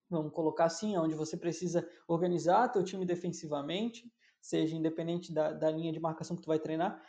Vamos 0.09 0.33
colocar 0.33 0.67
assim, 0.67 0.97
onde 0.97 1.14
você 1.14 1.37
precisa 1.37 1.88
organizar 2.07 2.69
teu 2.69 2.85
time 2.85 3.05
defensivamente, 3.05 4.12
seja 4.40 4.77
independente 4.77 5.33
da, 5.33 5.53
da 5.53 5.71
linha 5.71 5.93
de 5.93 6.01
marcação 6.01 6.37
que 6.37 6.43
tu 6.43 6.49
vai 6.49 6.59
treinar, 6.59 7.03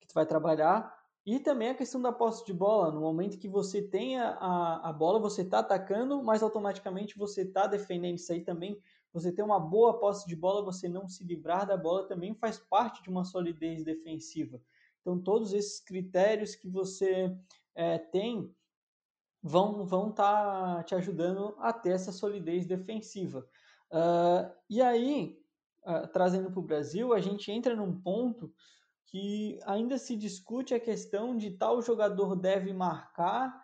que 0.00 0.06
tu 0.06 0.14
vai 0.14 0.24
trabalhar, 0.24 0.96
e 1.26 1.38
também 1.38 1.68
a 1.68 1.74
questão 1.74 2.00
da 2.00 2.10
posse 2.10 2.42
de 2.46 2.54
bola. 2.54 2.90
No 2.90 3.02
momento 3.02 3.38
que 3.38 3.48
você 3.48 3.82
tem 3.82 4.18
a, 4.18 4.80
a 4.82 4.90
bola, 4.94 5.18
você 5.18 5.42
está 5.42 5.58
atacando, 5.58 6.22
mas 6.22 6.42
automaticamente 6.42 7.18
você 7.18 7.42
está 7.42 7.66
defendendo. 7.66 8.16
Isso 8.16 8.32
aí 8.32 8.40
também, 8.40 8.80
você 9.12 9.30
ter 9.30 9.42
uma 9.42 9.60
boa 9.60 9.98
posse 10.00 10.26
de 10.26 10.34
bola, 10.34 10.64
você 10.64 10.88
não 10.88 11.06
se 11.06 11.22
livrar 11.24 11.66
da 11.66 11.76
bola, 11.76 12.08
também 12.08 12.34
faz 12.34 12.58
parte 12.58 13.02
de 13.02 13.10
uma 13.10 13.26
solidez 13.26 13.84
defensiva. 13.84 14.58
Então, 15.02 15.20
todos 15.20 15.52
esses 15.52 15.80
critérios 15.80 16.54
que 16.54 16.66
você 16.66 17.30
é, 17.74 17.98
tem 17.98 18.50
vão 19.48 19.84
vão 19.84 20.10
estar 20.10 20.76
tá 20.76 20.82
te 20.82 20.94
ajudando 20.94 21.54
a 21.58 21.72
ter 21.72 21.90
essa 21.90 22.12
solidez 22.12 22.66
defensiva. 22.66 23.48
Uh, 23.90 24.52
e 24.68 24.82
aí, 24.82 25.40
uh, 25.86 26.06
trazendo 26.08 26.50
para 26.50 26.60
o 26.60 26.62
Brasil, 26.62 27.14
a 27.14 27.20
gente 27.20 27.50
entra 27.50 27.74
num 27.74 27.98
ponto 27.98 28.52
que 29.06 29.58
ainda 29.64 29.96
se 29.96 30.14
discute 30.14 30.74
a 30.74 30.80
questão 30.80 31.34
de 31.34 31.50
tal 31.50 31.80
jogador 31.80 32.36
deve 32.36 32.74
marcar, 32.74 33.58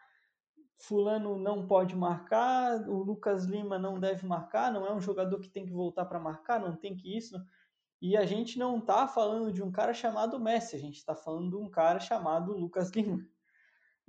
fulano 0.78 1.36
não 1.36 1.66
pode 1.66 1.94
marcar, 1.94 2.88
o 2.88 3.02
Lucas 3.02 3.44
Lima 3.44 3.78
não 3.78 4.00
deve 4.00 4.26
marcar, 4.26 4.72
não 4.72 4.86
é 4.86 4.94
um 4.94 5.00
jogador 5.02 5.38
que 5.38 5.50
tem 5.50 5.66
que 5.66 5.72
voltar 5.72 6.06
para 6.06 6.18
marcar, 6.18 6.58
não 6.58 6.74
tem 6.74 6.96
que 6.96 7.14
isso. 7.14 7.36
E 8.00 8.16
a 8.16 8.24
gente 8.24 8.58
não 8.58 8.78
está 8.78 9.06
falando 9.06 9.52
de 9.52 9.62
um 9.62 9.70
cara 9.70 9.92
chamado 9.92 10.40
Messi, 10.40 10.76
a 10.76 10.78
gente 10.78 10.96
está 10.96 11.14
falando 11.14 11.50
de 11.50 11.56
um 11.56 11.68
cara 11.70 12.00
chamado 12.00 12.56
Lucas 12.56 12.90
Lima. 12.90 13.22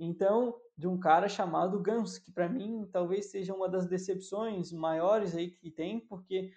Então, 0.00 0.58
de 0.76 0.86
um 0.86 0.98
cara 0.98 1.28
chamado 1.28 1.80
Ganso, 1.80 2.22
que 2.22 2.30
para 2.30 2.48
mim 2.48 2.86
talvez 2.92 3.30
seja 3.30 3.54
uma 3.54 3.68
das 3.68 3.86
decepções 3.86 4.72
maiores 4.72 5.34
aí 5.34 5.50
que 5.50 5.70
tem, 5.70 6.00
porque 6.00 6.52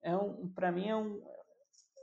é 0.00 0.16
um, 0.16 0.48
para 0.48 0.70
mim 0.70 0.88
é 0.88 0.96
um, 0.96 1.22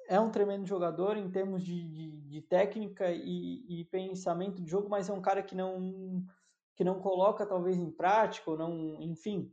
é 0.09 0.19
um 0.19 0.29
tremendo 0.29 0.65
jogador 0.65 1.15
em 1.15 1.31
termos 1.31 1.63
de, 1.63 1.87
de, 1.87 2.21
de 2.21 2.41
técnica 2.41 3.09
e, 3.09 3.63
e, 3.67 3.85
pensamento 3.85 4.61
de 4.61 4.69
jogo, 4.69 4.89
mas 4.89 5.09
é 5.09 5.13
um 5.13 5.21
cara 5.21 5.41
que 5.41 5.55
não 5.55 6.25
que 6.75 6.83
não 6.83 6.99
coloca 6.99 7.45
talvez 7.45 7.77
em 7.77 7.89
prática 7.89 8.51
ou 8.51 8.57
não, 8.57 9.01
enfim, 9.01 9.49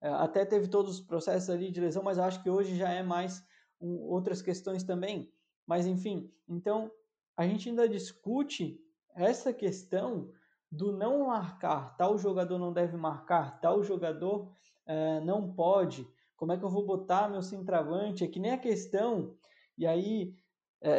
é, 0.00 0.08
até 0.08 0.46
teve 0.46 0.66
todos 0.66 0.94
os 0.94 1.00
processos 1.00 1.50
ali 1.50 1.70
de 1.70 1.78
lesão, 1.78 2.02
mas 2.02 2.18
acho 2.18 2.42
que 2.42 2.48
hoje 2.48 2.74
já 2.74 2.90
é 2.90 3.02
mais 3.02 3.44
um, 3.78 4.00
outras 4.04 4.40
questões 4.40 4.82
também. 4.82 5.30
Mas 5.66 5.86
enfim, 5.86 6.32
então 6.48 6.90
a 7.36 7.46
gente 7.46 7.68
ainda 7.68 7.86
discute 7.86 8.80
essa 9.14 9.52
questão 9.52 10.32
do 10.76 10.92
não 10.92 11.26
marcar, 11.26 11.96
tal 11.96 12.18
jogador 12.18 12.58
não 12.58 12.72
deve 12.72 12.96
marcar, 12.96 13.60
tal 13.60 13.82
jogador 13.82 14.50
é, 14.86 15.20
não 15.20 15.52
pode. 15.52 16.06
Como 16.36 16.52
é 16.52 16.58
que 16.58 16.64
eu 16.64 16.70
vou 16.70 16.84
botar 16.84 17.28
meu 17.28 17.42
centroavante? 17.42 18.24
É 18.24 18.28
que 18.28 18.40
nem 18.40 18.52
a 18.52 18.58
questão 18.58 19.36
e 19.78 19.86
aí 19.86 20.34
é, 20.80 20.90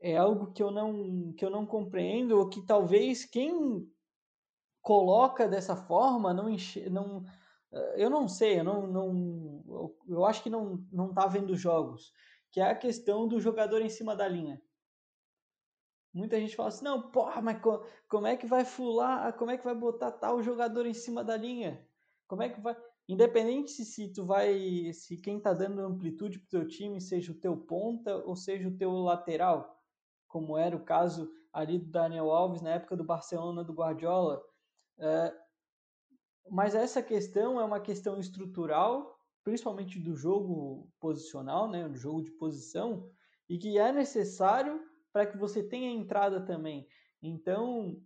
é, 0.00 0.12
é 0.12 0.16
algo 0.16 0.52
que 0.52 0.62
eu 0.62 0.70
não 0.70 1.32
que 1.32 1.44
eu 1.44 1.50
não 1.50 1.64
compreendo 1.66 2.38
ou 2.38 2.48
que 2.48 2.62
talvez 2.62 3.24
quem 3.24 3.88
coloca 4.82 5.48
dessa 5.48 5.76
forma 5.76 6.34
não 6.34 6.48
enche, 6.48 6.88
não 6.90 7.24
eh, 7.72 7.94
eu 8.04 8.10
não 8.10 8.28
sei, 8.28 8.60
eu 8.60 8.64
não, 8.64 8.86
não 8.86 9.94
eu 10.06 10.24
acho 10.24 10.42
que 10.42 10.50
não 10.50 10.84
não 10.92 11.12
tá 11.12 11.26
vendo 11.26 11.56
jogos, 11.56 12.12
que 12.50 12.60
é 12.60 12.70
a 12.70 12.74
questão 12.74 13.26
do 13.26 13.40
jogador 13.40 13.80
em 13.80 13.88
cima 13.88 14.14
da 14.14 14.28
linha. 14.28 14.60
Muita 16.14 16.38
gente 16.40 16.56
fala 16.56 16.68
assim: 16.68 16.84
"Não, 16.84 17.10
porra, 17.10 17.42
mas 17.42 17.60
como 18.08 18.26
é 18.26 18.36
que 18.36 18.46
vai 18.46 18.64
fular, 18.64 19.36
como 19.36 19.50
é 19.50 19.58
que 19.58 19.64
vai 19.64 19.74
botar 19.74 20.12
tal 20.12 20.42
jogador 20.42 20.86
em 20.86 20.94
cima 20.94 21.24
da 21.24 21.36
linha? 21.36 21.86
Como 22.26 22.42
é 22.42 22.48
que 22.48 22.60
vai 22.60 22.76
Independente 23.06 23.84
se, 23.84 24.08
tu 24.08 24.24
vai, 24.24 24.90
se 24.94 25.18
quem 25.18 25.36
está 25.36 25.52
dando 25.52 25.82
amplitude 25.82 26.38
para 26.38 26.46
o 26.46 26.50
teu 26.50 26.66
time 26.66 27.00
seja 27.00 27.32
o 27.32 27.38
teu 27.38 27.54
ponta 27.54 28.16
ou 28.24 28.34
seja 28.34 28.66
o 28.66 28.76
teu 28.76 28.92
lateral, 28.92 29.78
como 30.26 30.56
era 30.56 30.74
o 30.74 30.84
caso 30.84 31.30
ali 31.52 31.78
do 31.78 31.90
Daniel 31.90 32.30
Alves 32.30 32.62
na 32.62 32.70
época 32.70 32.96
do 32.96 33.04
Barcelona 33.04 33.62
do 33.62 33.74
Guardiola. 33.74 34.42
É, 34.98 35.34
mas 36.50 36.74
essa 36.74 37.02
questão 37.02 37.60
é 37.60 37.64
uma 37.64 37.78
questão 37.78 38.18
estrutural, 38.18 39.18
principalmente 39.42 40.00
do 40.00 40.16
jogo 40.16 40.90
posicional, 40.98 41.68
né, 41.68 41.86
do 41.86 41.96
jogo 41.96 42.22
de 42.22 42.30
posição, 42.30 43.10
e 43.46 43.58
que 43.58 43.76
é 43.78 43.92
necessário 43.92 44.80
para 45.14 45.26
que 45.26 45.38
você 45.38 45.62
tenha 45.62 45.92
entrada 45.92 46.40
também. 46.40 46.88
Então, 47.22 48.02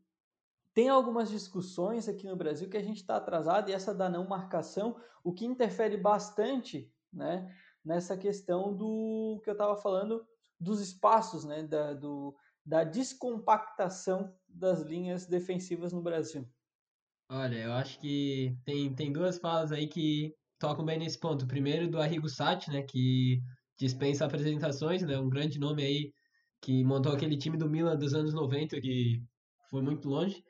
tem 0.75 0.90
algumas 0.90 1.31
discussões 1.31 2.07
aqui 2.07 2.27
no 2.27 2.37
Brasil 2.37 2.68
que 2.68 2.77
a 2.77 2.83
gente 2.83 2.99
está 2.99 3.16
atrasado 3.16 3.71
e 3.71 3.73
essa 3.73 3.94
da 3.94 4.11
não 4.11 4.29
marcação, 4.29 4.94
o 5.25 5.33
que 5.33 5.47
interfere 5.47 5.97
bastante 5.97 6.92
né, 7.11 7.51
nessa 7.83 8.14
questão 8.14 8.77
do 8.77 9.40
que 9.42 9.49
eu 9.49 9.55
estava 9.55 9.75
falando 9.75 10.23
dos 10.61 10.83
espaços, 10.83 11.47
né, 11.47 11.62
da, 11.62 11.94
do, 11.94 12.37
da 12.64 12.85
descompactação 12.85 14.37
das 14.47 14.83
linhas 14.83 15.25
defensivas 15.25 15.94
no 15.94 16.03
Brasil. 16.03 16.47
Olha, 17.31 17.57
eu 17.57 17.73
acho 17.73 17.99
que 18.01 18.55
tem, 18.66 18.94
tem 18.94 19.11
duas 19.11 19.38
falas 19.38 19.73
aí 19.73 19.88
que 19.88 20.35
tocam 20.59 20.85
bem 20.85 20.99
nesse 20.99 21.18
ponto. 21.18 21.47
Primeiro 21.47 21.88
do 21.88 21.99
Arrigo 21.99 22.29
Sati, 22.29 22.71
né, 22.71 22.83
que 22.83 23.40
dispensa 23.79 24.27
apresentações, 24.27 25.01
né, 25.03 25.18
um 25.18 25.31
grande 25.31 25.59
nome 25.59 25.83
aí 25.83 26.12
que 26.61 26.85
montou 26.85 27.12
aquele 27.12 27.37
time 27.37 27.57
do 27.57 27.68
Milan 27.68 27.97
dos 27.97 28.14
anos 28.14 28.35
90 28.35 28.81
que 28.81 29.23
foi 29.71 29.83
muito 29.83 30.09
longe. 30.09 30.42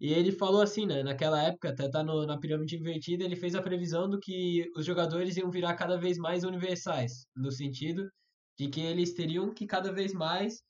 E 0.00 0.12
ele 0.12 0.32
falou 0.32 0.62
assim, 0.62 0.84
né? 0.84 1.02
Naquela 1.02 1.40
época, 1.42 1.70
até 1.70 1.88
tá 1.88 2.02
no, 2.02 2.26
na 2.26 2.38
pirâmide 2.38 2.76
invertida, 2.76 3.24
ele 3.24 3.36
fez 3.36 3.54
a 3.54 3.62
previsão 3.62 4.10
do 4.10 4.18
que 4.18 4.68
os 4.76 4.84
jogadores 4.84 5.36
iam 5.36 5.50
virar 5.50 5.74
cada 5.74 5.96
vez 5.96 6.18
mais 6.18 6.42
universais, 6.42 7.24
no 7.36 7.52
sentido 7.52 8.10
de 8.58 8.68
que 8.68 8.80
eles 8.80 9.14
teriam 9.14 9.54
que 9.54 9.66
cada 9.66 9.92
vez 9.92 10.12
mais 10.12 10.62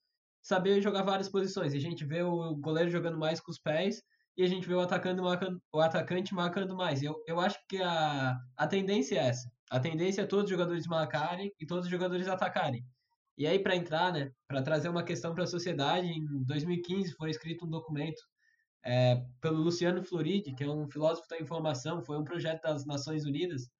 saber 0.42 0.83
jogar 0.83 1.02
várias 1.02 1.31
posições. 1.31 1.72
A 1.72 1.78
gente 1.78 2.05
vê 2.05 2.22
o 2.22 2.55
goleiro 2.57 2.90
jogando 2.90 3.18
mais 3.18 3.40
com 3.40 3.50
os 3.50 3.59
pés 3.59 4.02
e 4.37 4.42
a 4.42 4.46
gente 4.46 4.66
vê 4.68 4.74
o 4.74 4.81
atacante 4.81 5.20
marcando, 5.22 5.62
o 5.72 5.81
atacante 5.81 6.35
marcando 6.35 6.76
mais. 6.76 7.02
Eu, 7.02 7.14
eu 7.26 7.40
acho 7.40 7.59
que 7.68 7.81
a, 7.81 8.37
a 8.57 8.66
tendência 8.66 9.16
é 9.16 9.28
essa. 9.28 9.50
A 9.70 9.81
tendência 9.81 10.22
é 10.22 10.26
todos 10.26 10.44
os 10.44 10.50
jogadores 10.50 10.87
marcarem 10.87 11.50
e 11.59 11.66
todos 11.66 11.87
os 11.87 11.90
jogadores 11.90 12.28
atacarem. 12.28 12.85
E 13.37 13.47
aí, 13.47 13.59
para 13.59 13.77
entrar, 13.77 14.12
né, 14.12 14.31
para 14.47 14.62
trazer 14.62 14.88
uma 14.88 15.03
questão 15.03 15.35
para 15.35 15.45
a 15.45 15.47
sociedade, 15.47 16.07
em 16.07 16.45
2015 16.45 17.12
foi 17.14 17.31
escrito 17.31 17.66
um 17.66 17.71
documento 17.71 18.23
é, 18.85 19.23
pelo 19.40 19.59
Luciano 19.62 20.03
Floridi, 20.03 20.55
que 20.55 20.64
é 20.64 20.68
um 20.68 20.88
filósofo 20.88 21.29
da 21.29 21.38
informação, 21.38 22.03
foi 22.03 22.18
um 22.18 22.25
projeto 22.25 22.62
das 22.62 22.85
Nações 22.85 23.25
Unidas, 23.25 23.71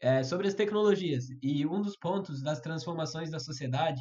é, 0.00 0.22
sobre 0.22 0.46
as 0.46 0.54
tecnologias. 0.54 1.26
E 1.42 1.66
um 1.66 1.80
dos 1.80 1.96
pontos 1.96 2.42
das 2.42 2.60
transformações 2.60 3.30
da 3.30 3.38
sociedade 3.38 4.00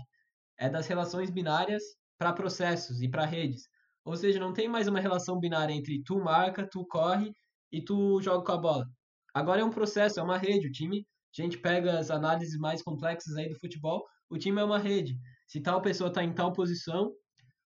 é 0.58 0.70
das 0.70 0.88
relações 0.88 1.30
binárias 1.30 1.84
para 2.18 2.34
processos 2.34 3.02
e 3.02 3.10
para 3.10 3.26
redes. 3.26 3.68
Ou 4.06 4.16
seja, 4.16 4.40
não 4.40 4.54
tem 4.54 4.68
mais 4.68 4.88
uma 4.88 5.00
relação 5.00 5.40
binária 5.40 5.74
entre 5.74 6.04
tu 6.04 6.20
marca, 6.20 6.68
tu 6.68 6.86
corre 6.86 7.34
e 7.72 7.82
tu 7.82 8.22
joga 8.22 8.46
com 8.46 8.52
a 8.52 8.58
bola. 8.58 8.86
Agora 9.34 9.62
é 9.62 9.64
um 9.64 9.72
processo, 9.72 10.20
é 10.20 10.24
uma 10.24 10.38
rede. 10.38 10.68
O 10.68 10.72
time, 10.72 11.08
a 11.38 11.42
gente 11.42 11.58
pega 11.58 11.98
as 11.98 12.12
análises 12.12 12.58
mais 12.58 12.82
complexas 12.84 13.36
aí 13.36 13.50
do 13.50 13.60
futebol, 13.60 14.06
o 14.34 14.38
time 14.38 14.60
é 14.60 14.64
uma 14.64 14.80
rede. 14.80 15.18
Se 15.48 15.62
tal 15.62 15.80
pessoa 15.80 16.08
está 16.08 16.24
em 16.24 16.34
tal 16.34 16.52
posição, 16.52 17.14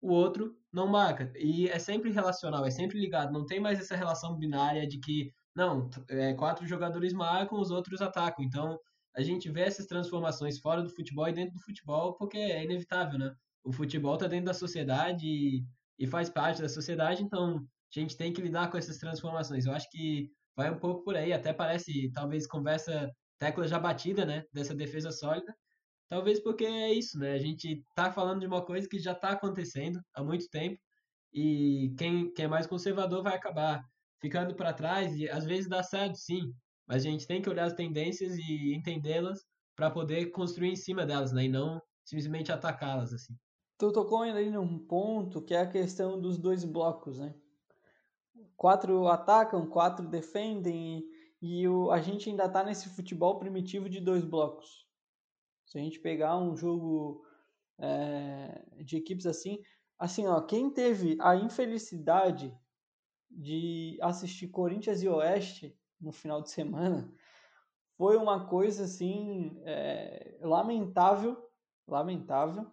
o 0.01 0.11
outro 0.11 0.55
não 0.73 0.87
marca. 0.87 1.31
E 1.35 1.69
é 1.69 1.77
sempre 1.77 2.11
relacional, 2.11 2.65
é 2.65 2.71
sempre 2.71 2.99
ligado. 2.99 3.31
Não 3.31 3.45
tem 3.45 3.59
mais 3.59 3.79
essa 3.79 3.95
relação 3.95 4.35
binária 4.35 4.87
de 4.87 4.99
que, 4.99 5.31
não, 5.55 5.89
é, 6.09 6.33
quatro 6.33 6.65
jogadores 6.65 7.13
marcam, 7.13 7.59
os 7.59 7.69
outros 7.69 8.01
atacam. 8.01 8.43
Então, 8.43 8.79
a 9.15 9.21
gente 9.21 9.47
vê 9.49 9.61
essas 9.61 9.85
transformações 9.85 10.59
fora 10.59 10.81
do 10.81 10.89
futebol 10.89 11.27
e 11.27 11.33
dentro 11.33 11.53
do 11.53 11.61
futebol 11.61 12.15
porque 12.15 12.37
é 12.37 12.63
inevitável, 12.63 13.19
né? 13.19 13.31
O 13.63 13.71
futebol 13.71 14.15
está 14.15 14.27
dentro 14.27 14.45
da 14.45 14.53
sociedade 14.53 15.27
e, 15.27 15.63
e 15.99 16.07
faz 16.07 16.29
parte 16.29 16.61
da 16.63 16.69
sociedade, 16.69 17.23
então 17.23 17.57
a 17.57 17.99
gente 17.99 18.17
tem 18.17 18.33
que 18.33 18.41
lidar 18.41 18.69
com 18.71 18.77
essas 18.77 18.97
transformações. 18.97 19.65
Eu 19.65 19.73
acho 19.73 19.89
que 19.91 20.31
vai 20.55 20.71
um 20.71 20.79
pouco 20.79 21.03
por 21.03 21.15
aí, 21.15 21.31
até 21.31 21.53
parece, 21.53 22.11
talvez, 22.11 22.47
conversa 22.47 23.11
tecla 23.39 23.67
já 23.67 23.79
batida, 23.79 24.25
né? 24.25 24.43
Dessa 24.51 24.73
defesa 24.73 25.11
sólida. 25.11 25.55
Talvez 26.07 26.39
porque 26.39 26.65
é 26.65 26.93
isso, 26.93 27.17
né? 27.17 27.33
A 27.33 27.39
gente 27.39 27.83
tá 27.95 28.11
falando 28.11 28.39
de 28.41 28.45
uma 28.45 28.63
coisa 28.63 28.87
que 28.87 28.99
já 28.99 29.13
está 29.13 29.29
acontecendo 29.29 29.99
há 30.13 30.23
muito 30.23 30.47
tempo 30.49 30.79
e 31.33 31.93
quem, 31.97 32.31
quem 32.33 32.45
é 32.45 32.47
mais 32.47 32.67
conservador 32.67 33.23
vai 33.23 33.35
acabar 33.35 33.83
ficando 34.21 34.55
para 34.55 34.73
trás 34.73 35.15
e 35.15 35.29
às 35.29 35.45
vezes 35.45 35.67
dá 35.67 35.83
certo, 35.83 36.15
sim, 36.15 36.53
mas 36.87 37.05
a 37.05 37.09
gente 37.09 37.27
tem 37.27 37.41
que 37.41 37.49
olhar 37.49 37.65
as 37.65 37.73
tendências 37.73 38.37
e 38.37 38.73
entendê-las 38.73 39.39
para 39.75 39.91
poder 39.91 40.27
construir 40.27 40.69
em 40.69 40.75
cima 40.75 41.05
delas, 41.05 41.31
né? 41.33 41.45
E 41.45 41.49
não 41.49 41.81
simplesmente 42.05 42.51
atacá-las 42.51 43.11
assim. 43.11 43.35
Tu 43.77 43.91
tocou 43.91 44.21
ainda 44.21 44.39
aí 44.39 44.49
num 44.49 44.79
ponto 44.79 45.41
que 45.41 45.53
é 45.53 45.59
a 45.59 45.69
questão 45.69 46.19
dos 46.19 46.37
dois 46.37 46.63
blocos, 46.63 47.19
né? 47.19 47.35
Quatro 48.55 49.07
atacam, 49.07 49.67
quatro 49.67 50.07
defendem 50.07 51.03
e, 51.41 51.59
e 51.61 51.67
o, 51.67 51.91
a 51.91 51.99
gente 51.99 52.29
ainda 52.29 52.47
tá 52.47 52.63
nesse 52.63 52.87
futebol 52.89 53.37
primitivo 53.37 53.89
de 53.89 53.99
dois 53.99 54.23
blocos. 54.23 54.85
Se 55.75 55.79
a 55.79 55.83
gente 55.83 55.99
pegar 55.99 56.37
um 56.37 56.55
jogo 56.55 57.21
é, 57.77 58.63
de 58.81 58.95
equipes 58.95 59.25
assim, 59.25 59.61
assim, 59.99 60.25
ó, 60.25 60.39
quem 60.39 60.69
teve 60.69 61.17
a 61.19 61.35
infelicidade 61.35 62.57
de 63.29 63.97
assistir 64.01 64.47
Corinthians 64.47 65.03
e 65.03 65.09
Oeste 65.09 65.77
no 65.99 66.13
final 66.13 66.41
de 66.41 66.49
semana 66.49 67.13
foi 67.99 68.15
uma 68.15 68.47
coisa 68.47 68.85
assim 68.85 69.61
é, 69.65 70.37
lamentável, 70.39 71.37
lamentável. 71.85 72.71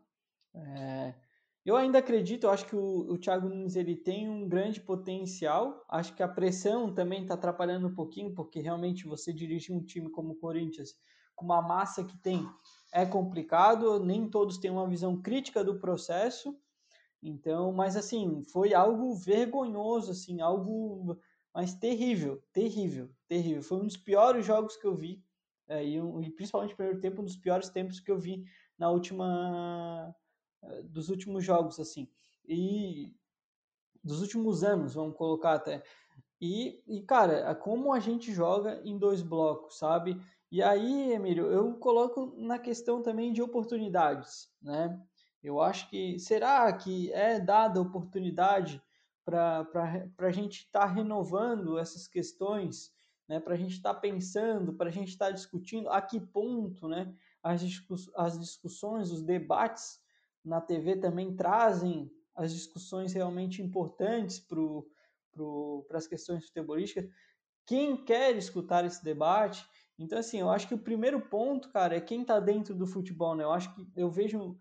É, 0.54 1.16
eu 1.64 1.74
ainda 1.74 1.98
acredito, 1.98 2.44
eu 2.44 2.50
acho 2.50 2.66
que 2.66 2.76
o, 2.76 3.12
o 3.12 3.18
Thiago 3.18 3.48
Nunes 3.48 3.74
ele 3.74 3.96
tem 3.96 4.28
um 4.28 4.48
grande 4.48 4.80
potencial. 4.80 5.84
Acho 5.88 6.14
que 6.14 6.22
a 6.22 6.28
pressão 6.28 6.94
também 6.94 7.22
está 7.22 7.34
atrapalhando 7.34 7.88
um 7.88 7.94
pouquinho, 7.96 8.32
porque 8.32 8.60
realmente 8.60 9.08
você 9.08 9.32
dirige 9.32 9.72
um 9.72 9.82
time 9.82 10.08
como 10.08 10.34
o 10.34 10.38
Corinthians 10.38 10.94
com 11.34 11.44
uma 11.44 11.62
massa 11.62 12.04
que 12.04 12.16
tem 12.18 12.48
é 12.92 13.06
complicado, 13.06 13.98
nem 13.98 14.28
todos 14.28 14.58
têm 14.58 14.70
uma 14.70 14.86
visão 14.86 15.20
crítica 15.20 15.64
do 15.64 15.78
processo. 15.78 16.56
Então, 17.22 17.72
mas 17.72 17.96
assim, 17.96 18.42
foi 18.44 18.74
algo 18.74 19.14
vergonhoso, 19.14 20.10
assim, 20.10 20.40
algo 20.40 21.16
mas 21.54 21.74
terrível, 21.74 22.42
terrível, 22.52 23.10
terrível. 23.28 23.62
Foi 23.62 23.78
um 23.78 23.86
dos 23.86 23.96
piores 23.96 24.44
jogos 24.44 24.76
que 24.76 24.86
eu 24.86 24.94
vi, 24.94 25.22
é, 25.68 25.84
e, 25.84 26.00
um, 26.00 26.22
e, 26.22 26.30
principalmente 26.30 26.70
no 26.70 26.76
primeiro 26.76 27.00
tempo, 27.00 27.20
um 27.20 27.24
dos 27.24 27.36
piores 27.36 27.68
tempos 27.68 28.00
que 28.00 28.10
eu 28.10 28.18
vi 28.18 28.44
na 28.78 28.90
última 28.90 30.14
é, 30.62 30.82
dos 30.82 31.10
últimos 31.10 31.44
jogos, 31.44 31.78
assim. 31.78 32.08
E 32.46 33.14
dos 34.02 34.20
últimos 34.22 34.64
anos, 34.64 34.94
vamos 34.94 35.16
colocar 35.16 35.54
até. 35.54 35.82
E, 36.40 36.82
e 36.86 37.02
cara, 37.02 37.54
como 37.54 37.92
a 37.92 38.00
gente 38.00 38.32
joga 38.32 38.80
em 38.82 38.98
dois 38.98 39.22
blocos, 39.22 39.78
sabe? 39.78 40.20
E 40.52 40.62
aí, 40.62 41.14
Emílio, 41.14 41.46
eu 41.46 41.72
coloco 41.78 42.34
na 42.36 42.58
questão 42.58 43.00
também 43.00 43.32
de 43.32 43.40
oportunidades, 43.40 44.50
né? 44.60 45.02
Eu 45.42 45.62
acho 45.62 45.88
que 45.88 46.18
será 46.18 46.70
que 46.74 47.10
é 47.10 47.40
dada 47.40 47.80
oportunidade 47.80 48.78
para 49.24 49.66
a 50.18 50.30
gente 50.30 50.66
estar 50.66 50.80
tá 50.80 50.86
renovando 50.86 51.78
essas 51.78 52.06
questões, 52.06 52.92
né? 53.26 53.40
Para 53.40 53.54
a 53.54 53.56
gente 53.56 53.76
estar 53.76 53.94
tá 53.94 54.00
pensando, 54.00 54.74
para 54.74 54.90
a 54.90 54.92
gente 54.92 55.08
estar 55.08 55.28
tá 55.28 55.32
discutindo 55.32 55.88
a 55.88 56.02
que 56.02 56.20
ponto, 56.20 56.86
né? 56.86 57.16
As, 57.42 57.62
discuss 57.62 58.10
as 58.14 58.38
discussões, 58.38 59.10
os 59.10 59.22
debates 59.22 60.02
na 60.44 60.60
TV 60.60 60.96
também 60.96 61.34
trazem 61.34 62.12
as 62.34 62.52
discussões 62.52 63.14
realmente 63.14 63.62
importantes 63.62 64.38
para 64.38 65.96
as 65.96 66.06
questões 66.06 66.44
futebolísticas. 66.44 67.08
Quem 67.64 68.04
quer 68.04 68.36
escutar 68.36 68.84
esse 68.84 69.02
debate 69.02 69.66
então, 70.02 70.18
assim, 70.18 70.40
eu 70.40 70.50
acho 70.50 70.66
que 70.66 70.74
o 70.74 70.78
primeiro 70.78 71.20
ponto, 71.20 71.70
cara, 71.70 71.96
é 71.96 72.00
quem 72.00 72.24
tá 72.24 72.40
dentro 72.40 72.74
do 72.74 72.86
futebol, 72.86 73.36
né? 73.36 73.44
Eu 73.44 73.52
acho 73.52 73.72
que 73.72 73.86
eu 73.94 74.10
vejo 74.10 74.36
um, 74.38 74.56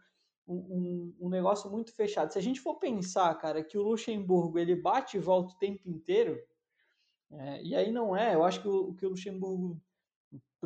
um, 0.47 1.15
um, 1.19 1.30
negócio 1.30 1.69
muito 1.69 1.91
fechado. 1.93 2.32
Se 2.32 2.38
a 2.38 2.41
gente 2.41 2.62
for 2.62 2.75
pensar, 2.75 3.34
cara, 3.39 3.63
que 3.63 3.77
o 3.77 3.82
Luxemburgo 3.82 4.60
ele 4.60 4.75
bate 4.75 5.17
e 5.17 5.19
volta 5.19 5.54
o 5.54 5.58
tempo 5.58 5.89
inteiro, 5.89 6.39
é, 7.32 7.63
e 7.63 7.75
aí 7.75 7.91
não 7.91 8.15
é, 8.15 8.36
eu 8.36 8.43
acho 8.43 8.62
que 8.62 8.67
o, 8.67 8.93
que 8.93 9.06
o 9.06 9.10
Luxemburgo. 9.10 9.82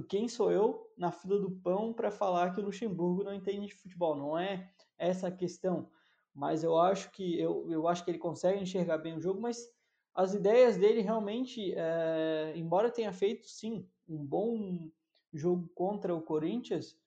Quem 0.10 0.28
sou 0.28 0.52
eu 0.52 0.92
na 0.98 1.10
fila 1.10 1.40
do 1.40 1.52
pão 1.52 1.94
para 1.94 2.12
falar 2.12 2.54
que 2.54 2.60
o 2.60 2.66
Luxemburgo 2.66 3.24
não 3.24 3.34
entende 3.34 3.68
de 3.68 3.76
futebol? 3.76 4.14
Não 4.14 4.38
é 4.38 4.70
essa 4.98 5.30
a 5.30 5.32
questão. 5.32 5.90
Mas 6.34 6.66
eu 6.66 6.78
acho 6.78 7.12
que 7.12 7.40
eu, 7.40 7.72
eu 7.72 7.88
acho 7.88 8.04
que 8.04 8.12
ele 8.12 8.18
consegue 8.18 8.62
enxergar 8.62 8.98
bem 8.98 9.16
o 9.16 9.22
jogo, 9.22 9.40
mas 9.40 9.70
as 10.14 10.34
ideias 10.34 10.76
dele 10.76 11.00
realmente, 11.00 11.74
é, 11.78 12.52
embora 12.58 12.92
tenha 12.92 13.14
feito 13.14 13.48
sim 13.48 13.88
um 14.08 14.26
bom 14.26 14.90
jogo 15.34 15.70
contra 15.74 16.16
o 16.16 16.22
Corinthians, 16.22 16.98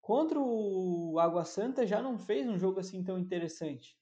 contra 0.00 0.38
o 0.40 1.18
Água 1.18 1.44
Santa 1.44 1.86
já 1.86 2.00
não 2.02 2.18
fez 2.18 2.48
um 2.48 2.58
jogo 2.58 2.80
assim 2.80 3.02
tão 3.02 3.18
interessante. 3.18 3.98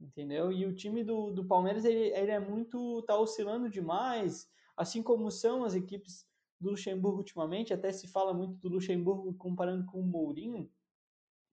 Entendeu? 0.00 0.50
E 0.50 0.66
o 0.66 0.74
time 0.74 1.04
do, 1.04 1.30
do 1.30 1.44
Palmeiras 1.44 1.84
ele, 1.84 2.12
ele 2.12 2.30
é 2.30 2.40
muito. 2.40 3.02
tá 3.02 3.16
oscilando 3.16 3.70
demais, 3.70 4.50
assim 4.76 5.00
como 5.02 5.30
são 5.30 5.64
as 5.64 5.74
equipes 5.74 6.26
do 6.60 6.70
Luxemburgo 6.70 7.18
ultimamente, 7.18 7.72
até 7.72 7.92
se 7.92 8.08
fala 8.08 8.34
muito 8.34 8.56
do 8.56 8.68
Luxemburgo 8.68 9.32
comparando 9.34 9.84
com 9.86 10.00
o 10.00 10.06
Mourinho. 10.06 10.70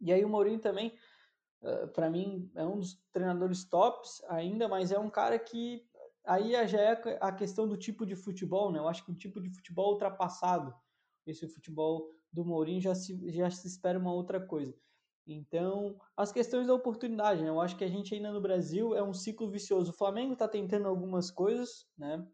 E 0.02 0.12
aí 0.12 0.24
o 0.24 0.30
Mourinho 0.30 0.60
também, 0.60 0.96
uh, 1.62 1.88
para 1.90 2.10
mim, 2.10 2.50
é 2.56 2.66
um 2.66 2.80
dos 2.80 3.00
treinadores 3.12 3.64
tops 3.64 4.24
ainda, 4.30 4.68
mas 4.68 4.92
é 4.92 4.98
um 4.98 5.10
cara 5.10 5.38
que 5.38 5.86
aí 6.30 6.68
já 6.68 6.80
é 6.80 7.18
a 7.20 7.32
questão 7.32 7.68
do 7.68 7.76
tipo 7.76 8.06
de 8.06 8.16
futebol, 8.16 8.72
né? 8.72 8.80
Eu 8.80 8.88
acho 8.88 9.04
que 9.04 9.12
o 9.12 9.16
tipo 9.16 9.42
de 9.42 9.50
futebol 9.50 9.94
ultrapassado, 9.94 10.74
esse 11.26 11.48
futebol 11.48 12.08
do 12.32 12.46
Mourinho 12.46 12.80
já 12.82 12.94
se, 12.94 13.32
já 13.32 13.50
se 13.50 13.68
espera 13.68 13.98
uma 13.98 14.14
outra 14.14 14.40
coisa. 14.40 14.78
Então, 15.26 16.00
as 16.16 16.32
questões 16.32 16.68
da 16.68 16.74
oportunidade, 16.74 17.42
né? 17.42 17.50
Eu 17.50 17.60
acho 17.60 17.76
que 17.76 17.84
a 17.84 17.90
gente 17.90 18.14
ainda 18.14 18.32
no 18.32 18.42
Brasil 18.42 18.96
é 18.96 19.04
um 19.04 19.14
ciclo 19.14 19.50
vicioso. 19.50 19.92
O 19.92 19.96
Flamengo 19.96 20.34
está 20.34 20.48
tentando 20.48 20.88
algumas 20.88 21.32
coisas, 21.32 21.88
né? 21.98 22.26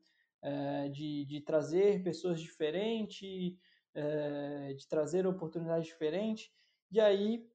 É, 0.42 0.90
de, 0.90 1.26
de 1.26 1.42
trazer 1.42 2.04
pessoas 2.04 2.40
diferentes, 2.40 3.58
é, 3.94 4.74
de 4.74 4.88
trazer 4.88 5.26
oportunidades 5.26 5.88
diferentes. 5.88 6.52
E 6.92 7.00
aí, 7.00 7.50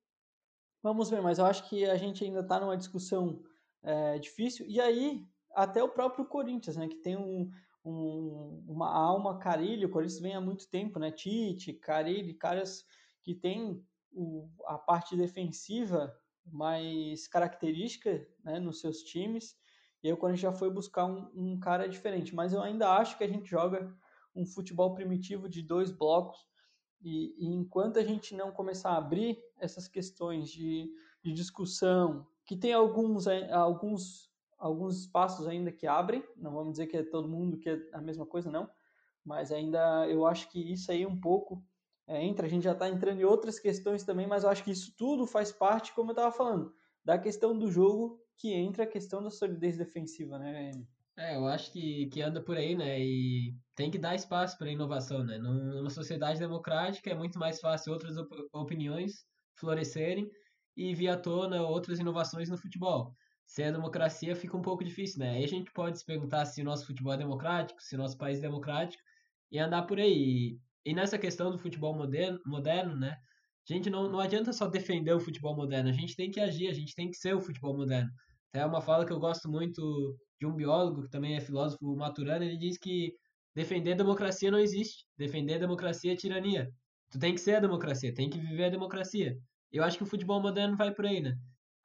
vamos 0.82 1.10
ver, 1.10 1.22
mas 1.22 1.38
eu 1.38 1.46
acho 1.46 1.68
que 1.68 1.84
a 1.84 1.96
gente 1.96 2.24
ainda 2.24 2.40
está 2.40 2.58
numa 2.58 2.76
discussão 2.76 3.42
é, 3.82 4.18
difícil. 4.18 4.66
E 4.66 4.80
aí, 4.80 5.24
até 5.54 5.82
o 5.82 5.88
próprio 5.88 6.24
Corinthians, 6.24 6.76
né, 6.76 6.88
que 6.88 6.96
tem 6.96 7.16
um, 7.16 7.50
um, 7.84 8.64
uma 8.68 8.90
alma 8.90 9.38
Carilho, 9.38 9.88
o 9.88 9.90
Corinthians 9.90 10.20
vem 10.20 10.34
há 10.34 10.40
muito 10.40 10.68
tempo, 10.68 10.98
né, 10.98 11.10
Tite, 11.10 11.72
Carilho, 11.72 12.36
caras 12.36 12.84
que 13.22 13.34
têm 13.34 13.84
o, 14.12 14.48
a 14.66 14.78
parte 14.78 15.16
defensiva 15.16 16.14
mais 16.46 17.28
característica 17.28 18.26
né, 18.42 18.58
nos 18.58 18.80
seus 18.80 19.02
times, 19.02 19.56
e 20.02 20.08
aí 20.08 20.12
o 20.12 20.16
Corinthians 20.16 20.52
já 20.52 20.52
foi 20.52 20.70
buscar 20.70 21.04
um, 21.04 21.30
um 21.34 21.60
cara 21.60 21.88
diferente, 21.88 22.34
mas 22.34 22.52
eu 22.52 22.62
ainda 22.62 22.90
acho 22.92 23.18
que 23.18 23.24
a 23.24 23.28
gente 23.28 23.48
joga 23.48 23.94
um 24.34 24.46
futebol 24.46 24.94
primitivo 24.94 25.48
de 25.48 25.62
dois 25.62 25.90
blocos, 25.90 26.48
e, 27.02 27.34
e 27.38 27.46
enquanto 27.46 27.98
a 27.98 28.04
gente 28.04 28.34
não 28.34 28.52
começar 28.52 28.90
a 28.90 28.98
abrir 28.98 29.42
essas 29.58 29.88
questões 29.88 30.50
de, 30.50 30.92
de 31.22 31.32
discussão, 31.32 32.26
que 32.44 32.56
tem 32.56 32.72
alguns, 32.72 33.26
alguns 33.26 34.29
alguns 34.60 35.00
espaços 35.00 35.48
ainda 35.48 35.72
que 35.72 35.86
abrem, 35.86 36.22
não 36.36 36.52
vamos 36.52 36.72
dizer 36.72 36.86
que 36.86 36.96
é 36.98 37.02
todo 37.02 37.26
mundo 37.26 37.58
que 37.58 37.70
é 37.70 37.80
a 37.92 38.00
mesma 38.00 38.26
coisa, 38.26 38.50
não, 38.50 38.70
mas 39.24 39.50
ainda 39.50 40.06
eu 40.06 40.26
acho 40.26 40.48
que 40.50 40.60
isso 40.72 40.92
aí 40.92 41.06
um 41.06 41.18
pouco 41.18 41.64
é, 42.06 42.22
entra, 42.22 42.46
a 42.46 42.48
gente 42.48 42.64
já 42.64 42.72
está 42.72 42.88
entrando 42.88 43.20
em 43.20 43.24
outras 43.24 43.58
questões 43.58 44.04
também, 44.04 44.26
mas 44.26 44.44
eu 44.44 44.50
acho 44.50 44.62
que 44.62 44.70
isso 44.70 44.94
tudo 44.96 45.26
faz 45.26 45.50
parte, 45.50 45.94
como 45.94 46.10
eu 46.10 46.12
estava 46.12 46.30
falando, 46.30 46.74
da 47.04 47.18
questão 47.18 47.58
do 47.58 47.70
jogo 47.70 48.20
que 48.36 48.52
entra 48.52 48.84
a 48.84 48.86
questão 48.86 49.22
da 49.22 49.30
solidez 49.30 49.76
defensiva, 49.78 50.38
né? 50.38 50.70
É, 51.16 51.36
eu 51.36 51.46
acho 51.46 51.72
que, 51.72 52.06
que 52.06 52.22
anda 52.22 52.42
por 52.42 52.56
aí, 52.56 52.74
né? 52.74 52.98
E 53.00 53.54
tem 53.74 53.90
que 53.90 53.98
dar 53.98 54.14
espaço 54.14 54.56
para 54.56 54.70
inovação, 54.70 55.22
né? 55.22 55.38
Numa 55.38 55.90
sociedade 55.90 56.38
democrática 56.38 57.10
é 57.10 57.14
muito 57.14 57.38
mais 57.38 57.60
fácil 57.60 57.92
outras 57.92 58.16
op 58.16 58.30
opiniões 58.52 59.26
florescerem 59.54 60.30
e 60.76 60.94
vir 60.94 61.08
à 61.08 61.16
tona 61.16 61.62
outras 61.62 61.98
inovações 61.98 62.48
no 62.48 62.56
futebol. 62.56 63.14
Sem 63.50 63.64
a 63.66 63.72
democracia 63.72 64.36
fica 64.36 64.56
um 64.56 64.62
pouco 64.62 64.84
difícil, 64.84 65.18
né? 65.18 65.30
Aí 65.30 65.42
a 65.42 65.48
gente 65.48 65.72
pode 65.72 65.98
se 65.98 66.06
perguntar 66.06 66.46
se 66.46 66.62
o 66.62 66.64
nosso 66.64 66.86
futebol 66.86 67.14
é 67.14 67.16
democrático, 67.16 67.82
se 67.82 67.96
o 67.96 67.98
nosso 67.98 68.16
país 68.16 68.38
é 68.38 68.42
democrático 68.42 69.02
e 69.50 69.58
andar 69.58 69.82
por 69.88 69.98
aí. 69.98 70.56
E, 70.86 70.94
nessa 70.94 71.18
questão 71.18 71.50
do 71.50 71.58
futebol 71.58 71.92
moderno, 71.92 72.38
moderno 72.46 72.96
né? 72.96 73.16
A 73.68 73.72
gente 73.72 73.90
não, 73.90 74.08
não 74.08 74.20
adianta 74.20 74.52
só 74.52 74.68
defender 74.68 75.12
o 75.12 75.18
futebol 75.18 75.56
moderno, 75.56 75.88
a 75.90 75.92
gente 75.92 76.14
tem 76.14 76.30
que 76.30 76.38
agir, 76.38 76.68
a 76.68 76.72
gente 76.72 76.94
tem 76.94 77.10
que 77.10 77.16
ser 77.16 77.34
o 77.34 77.40
futebol 77.40 77.76
moderno. 77.76 78.08
É 78.52 78.64
uma 78.64 78.80
fala 78.80 79.04
que 79.04 79.12
eu 79.12 79.18
gosto 79.18 79.50
muito 79.50 80.16
de 80.38 80.46
um 80.46 80.54
biólogo, 80.54 81.02
que 81.02 81.10
também 81.10 81.34
é 81.34 81.40
filósofo 81.40 81.96
maturano, 81.96 82.44
ele 82.44 82.56
diz 82.56 82.78
que 82.78 83.12
defender 83.52 83.96
democracia 83.96 84.52
não 84.52 84.60
existe. 84.60 85.04
Defender 85.18 85.58
democracia 85.58 86.12
é 86.12 86.16
tirania. 86.16 86.70
Tu 87.10 87.18
tem 87.18 87.34
que 87.34 87.40
ser 87.40 87.56
a 87.56 87.60
democracia, 87.60 88.14
tem 88.14 88.30
que 88.30 88.38
viver 88.38 88.66
a 88.66 88.70
democracia. 88.70 89.36
Eu 89.72 89.82
acho 89.82 89.96
que 89.98 90.04
o 90.04 90.06
futebol 90.06 90.40
moderno 90.40 90.76
vai 90.76 90.94
por 90.94 91.04
aí, 91.04 91.20
né? 91.20 91.36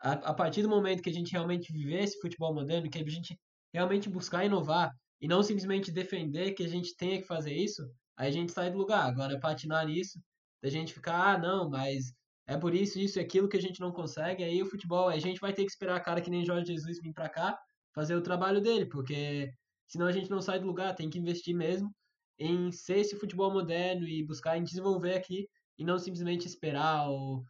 A, 0.05 0.11
a 0.11 0.33
partir 0.35 0.61
do 0.61 0.69
momento 0.69 1.01
que 1.01 1.09
a 1.09 1.13
gente 1.13 1.31
realmente 1.31 1.73
viver 1.73 2.03
esse 2.03 2.19
futebol 2.19 2.53
moderno, 2.53 2.87
que 2.87 2.99
a 2.99 3.09
gente 3.09 3.35
realmente 3.73 4.07
buscar 4.07 4.45
inovar 4.45 4.91
e 5.19 5.27
não 5.27 5.41
simplesmente 5.41 5.91
defender 5.91 6.53
que 6.53 6.63
a 6.63 6.67
gente 6.67 6.95
tenha 6.95 7.19
que 7.19 7.25
fazer 7.25 7.53
isso, 7.53 7.81
aí 8.15 8.29
a 8.29 8.31
gente 8.31 8.51
sai 8.51 8.69
do 8.69 8.77
lugar. 8.77 9.03
Agora, 9.03 9.39
patinar 9.39 9.87
nisso, 9.87 10.19
da 10.61 10.69
gente 10.69 10.93
ficar, 10.93 11.33
ah, 11.33 11.37
não, 11.39 11.67
mas 11.67 12.13
é 12.45 12.55
por 12.55 12.75
isso, 12.75 12.99
isso 12.99 13.17
e 13.17 13.21
aquilo 13.21 13.49
que 13.49 13.57
a 13.57 13.61
gente 13.61 13.79
não 13.79 13.91
consegue, 13.91 14.43
aí 14.43 14.61
o 14.61 14.69
futebol, 14.69 15.09
a 15.09 15.17
gente 15.17 15.39
vai 15.39 15.51
ter 15.51 15.63
que 15.65 15.71
esperar 15.71 15.95
a 15.95 15.99
cara 15.99 16.21
que 16.21 16.29
nem 16.29 16.45
Jorge 16.45 16.71
Jesus 16.71 17.01
vir 17.01 17.11
para 17.11 17.27
cá 17.27 17.57
fazer 17.91 18.15
o 18.15 18.21
trabalho 18.21 18.61
dele, 18.61 18.85
porque 18.85 19.49
senão 19.87 20.05
a 20.05 20.11
gente 20.11 20.29
não 20.29 20.39
sai 20.39 20.59
do 20.59 20.67
lugar, 20.67 20.93
tem 20.93 21.09
que 21.09 21.17
investir 21.17 21.55
mesmo 21.55 21.91
em 22.37 22.71
ser 22.71 22.99
esse 22.99 23.15
futebol 23.15 23.51
moderno 23.51 24.07
e 24.07 24.23
buscar 24.23 24.55
em 24.55 24.63
desenvolver 24.63 25.15
aqui 25.15 25.47
e 25.79 25.83
não 25.83 25.97
simplesmente 25.97 26.45
esperar 26.45 27.09
ou, 27.09 27.43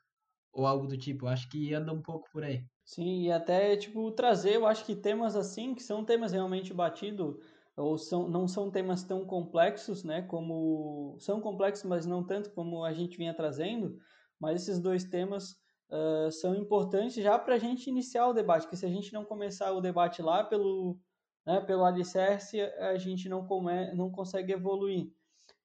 ou 0.55 0.65
algo 0.65 0.87
do 0.87 0.97
tipo. 0.97 1.27
Acho 1.27 1.49
que 1.49 1.73
anda 1.73 1.93
um 1.93 2.01
pouco 2.01 2.27
por 2.31 2.43
aí. 2.43 2.65
Sim, 2.83 3.23
e 3.23 3.31
até 3.31 3.75
tipo 3.75 4.09
trazer, 4.11 4.55
eu 4.55 4.65
acho 4.65 4.85
que 4.85 4.95
temas 4.95 5.35
assim, 5.35 5.75
que 5.75 5.83
são 5.83 6.05
temas 6.05 6.31
realmente 6.31 6.73
batidos 6.73 7.35
ou 7.75 7.97
são, 7.97 8.29
não 8.29 8.47
são 8.47 8.71
temas 8.71 9.03
tão 9.03 9.25
complexos, 9.25 10.03
né, 10.03 10.21
como 10.21 11.17
são 11.19 11.41
complexos, 11.41 11.83
mas 11.83 12.05
não 12.05 12.23
tanto 12.23 12.51
como 12.51 12.85
a 12.85 12.93
gente 12.93 13.17
vinha 13.17 13.33
trazendo, 13.33 13.97
mas 14.39 14.61
esses 14.61 14.79
dois 14.79 15.03
temas 15.03 15.57
uh, 15.89 16.31
são 16.31 16.55
importantes 16.55 17.21
já 17.21 17.37
para 17.37 17.55
a 17.55 17.59
gente 17.59 17.89
iniciar 17.89 18.27
o 18.27 18.33
debate, 18.33 18.61
porque 18.61 18.77
se 18.77 18.85
a 18.85 18.89
gente 18.89 19.11
não 19.11 19.25
começar 19.25 19.73
o 19.73 19.81
debate 19.81 20.21
lá 20.21 20.43
pelo, 20.43 20.97
né, 21.45 21.59
pelo 21.59 21.83
alicerce, 21.83 22.61
a 22.61 22.95
gente 22.97 23.27
não, 23.27 23.45
come, 23.45 23.93
não 23.93 24.09
consegue 24.09 24.53
evoluir. 24.53 25.11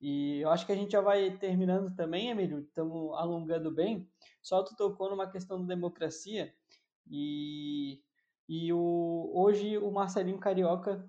E 0.01 0.41
eu 0.41 0.51
acho 0.51 0.67
que 0.67 0.73
a 0.73 0.77
gente 0.77 0.93
já 0.93 1.01
vai 1.01 1.31
terminando 1.37 1.95
também, 1.95 2.31
Emílio, 2.31 2.61
estamos 2.61 3.15
alongando 3.19 3.71
bem. 3.71 4.09
Só 4.43 4.63
tu 4.63 4.75
tocou 4.77 5.11
numa 5.11 5.31
questão 5.31 5.61
da 5.61 5.75
democracia 5.75 6.55
e, 7.07 8.03
e 8.49 8.73
o, 8.73 9.31
hoje 9.35 9.79
o 9.79 9.91
Marcelinho 9.91 10.39
Carioca 10.39 11.09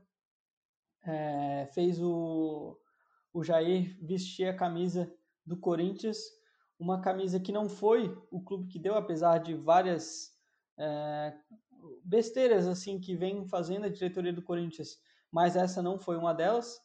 é, 1.04 1.68
fez 1.74 2.02
o, 2.02 2.78
o 3.34 3.44
Jair 3.44 3.98
vestir 4.02 4.48
a 4.48 4.56
camisa 4.56 5.14
do 5.46 5.58
Corinthians 5.58 6.20
uma 6.82 7.00
camisa 7.00 7.40
que 7.40 7.52
não 7.52 7.70
foi 7.70 8.18
o 8.32 8.42
clube 8.42 8.68
que 8.68 8.80
deu, 8.80 8.96
apesar 8.96 9.38
de 9.38 9.54
várias 9.54 10.36
é, 10.76 11.32
besteiras 12.04 12.68
assim 12.68 13.00
que 13.00 13.16
vem 13.16 13.48
fazendo 13.48 13.86
a 13.86 13.90
diretoria 13.90 14.34
do 14.34 14.42
Corinthians, 14.42 15.00
mas 15.32 15.56
essa 15.56 15.80
não 15.84 16.00
foi 16.00 16.18
uma 16.18 16.34
delas. 16.34 16.82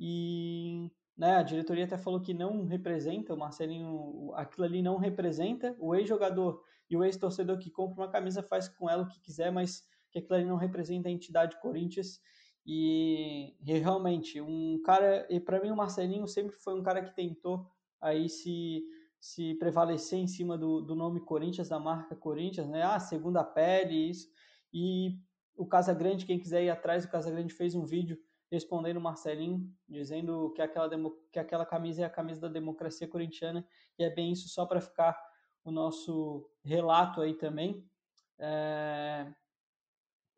E 0.00 0.90
né, 1.16 1.36
a 1.36 1.42
diretoria 1.42 1.84
até 1.84 1.96
falou 1.96 2.20
que 2.20 2.34
não 2.34 2.64
representa, 2.64 3.32
o 3.32 3.36
Marcelinho, 3.36 4.32
aquilo 4.34 4.66
ali 4.66 4.82
não 4.82 4.96
representa. 4.96 5.74
O 5.78 5.94
ex-jogador 5.94 6.62
e 6.90 6.96
o 6.96 7.04
ex-torcedor 7.04 7.58
que 7.58 7.70
compra 7.70 8.04
uma 8.04 8.10
camisa 8.10 8.42
faz 8.42 8.68
com 8.68 8.88
ela 8.88 9.04
o 9.04 9.08
que 9.08 9.20
quiser, 9.20 9.50
mas 9.50 9.82
que 10.10 10.18
aquilo 10.18 10.34
ali 10.34 10.44
não 10.44 10.56
representa 10.56 11.08
a 11.08 11.12
entidade 11.12 11.58
Corinthians. 11.60 12.20
E, 12.66 13.56
e 13.64 13.78
realmente, 13.78 14.40
um 14.40 14.80
cara, 14.84 15.26
e 15.30 15.40
para 15.40 15.60
mim 15.60 15.70
o 15.70 15.76
Marcelinho 15.76 16.26
sempre 16.26 16.56
foi 16.56 16.78
um 16.78 16.82
cara 16.82 17.02
que 17.02 17.14
tentou 17.14 17.66
aí 18.00 18.28
se 18.28 18.82
se 19.18 19.54
prevalecer 19.54 20.18
em 20.18 20.26
cima 20.26 20.56
do, 20.56 20.80
do 20.80 20.94
nome 20.94 21.20
Corinthians, 21.20 21.68
da 21.68 21.80
marca 21.80 22.14
Corinthians, 22.14 22.68
né? 22.68 22.82
Ah, 22.82 23.00
segunda 23.00 23.42
pele, 23.42 24.10
isso. 24.10 24.28
E 24.72 25.18
o 25.56 25.66
Casagrande, 25.66 26.26
quem 26.26 26.38
quiser 26.38 26.62
ir 26.62 26.70
atrás, 26.70 27.04
o 27.04 27.10
Casagrande 27.10 27.52
fez 27.52 27.74
um 27.74 27.84
vídeo 27.84 28.18
respondendo 28.50 29.00
Marcelinho, 29.00 29.68
dizendo 29.88 30.52
que 30.52 30.62
aquela, 30.62 30.88
demo, 30.88 31.16
que 31.32 31.38
aquela 31.38 31.66
camisa 31.66 32.02
é 32.02 32.04
a 32.04 32.10
camisa 32.10 32.40
da 32.40 32.48
democracia 32.48 33.08
corintiana, 33.08 33.66
e 33.98 34.04
é 34.04 34.10
bem 34.10 34.32
isso, 34.32 34.48
só 34.48 34.64
para 34.66 34.80
ficar 34.80 35.18
o 35.64 35.70
nosso 35.70 36.48
relato 36.64 37.20
aí 37.20 37.34
também. 37.34 37.84
É... 38.38 39.32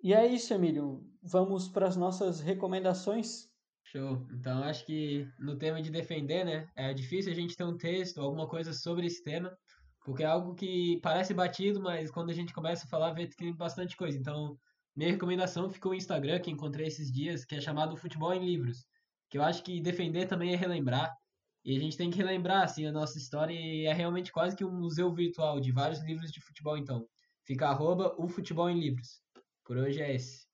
E 0.02 0.14
é 0.14 0.26
isso, 0.26 0.54
Emílio. 0.54 1.04
Vamos 1.22 1.68
para 1.68 1.86
as 1.86 1.96
nossas 1.96 2.40
recomendações. 2.40 3.48
Show. 3.82 4.26
Então 4.32 4.62
acho 4.62 4.84
que 4.84 5.26
no 5.38 5.56
tema 5.56 5.82
de 5.82 5.90
defender, 5.90 6.44
né, 6.44 6.68
é 6.76 6.92
difícil 6.92 7.32
a 7.32 7.34
gente 7.34 7.56
ter 7.56 7.64
um 7.64 7.76
texto, 7.76 8.20
alguma 8.20 8.46
coisa 8.46 8.72
sobre 8.72 9.06
esse 9.06 9.22
tema, 9.24 9.56
porque 10.04 10.22
é 10.22 10.26
algo 10.26 10.54
que 10.54 11.00
parece 11.02 11.34
batido, 11.34 11.80
mas 11.80 12.10
quando 12.10 12.30
a 12.30 12.34
gente 12.34 12.52
começa 12.52 12.84
a 12.84 12.88
falar, 12.88 13.12
vê 13.12 13.26
que 13.26 13.36
tem 13.36 13.54
bastante 13.54 13.96
coisa. 13.96 14.16
Então, 14.16 14.58
minha 14.98 15.12
recomendação 15.12 15.70
ficou 15.70 15.92
o 15.92 15.94
Instagram 15.94 16.40
que 16.40 16.50
encontrei 16.50 16.88
esses 16.88 17.12
dias, 17.12 17.44
que 17.44 17.54
é 17.54 17.60
chamado 17.60 17.96
Futebol 17.96 18.34
em 18.34 18.44
Livros, 18.44 18.84
que 19.30 19.38
eu 19.38 19.42
acho 19.44 19.62
que 19.62 19.80
defender 19.80 20.26
também 20.26 20.52
é 20.52 20.56
relembrar. 20.56 21.16
E 21.64 21.76
a 21.76 21.78
gente 21.78 21.96
tem 21.96 22.10
que 22.10 22.18
relembrar 22.18 22.64
assim 22.64 22.84
a 22.84 22.90
nossa 22.90 23.16
história 23.16 23.54
e 23.54 23.86
é 23.86 23.92
realmente 23.92 24.32
quase 24.32 24.56
que 24.56 24.64
um 24.64 24.72
museu 24.72 25.14
virtual 25.14 25.60
de 25.60 25.70
vários 25.70 26.02
livros 26.02 26.32
de 26.32 26.40
futebol, 26.40 26.76
então. 26.76 27.06
Fica 27.44 27.68
arroba 27.68 28.12
o 28.18 28.28
futebol 28.28 28.68
em 28.68 28.80
livros. 28.80 29.22
Por 29.64 29.76
hoje 29.76 30.02
é 30.02 30.16
esse. 30.16 30.48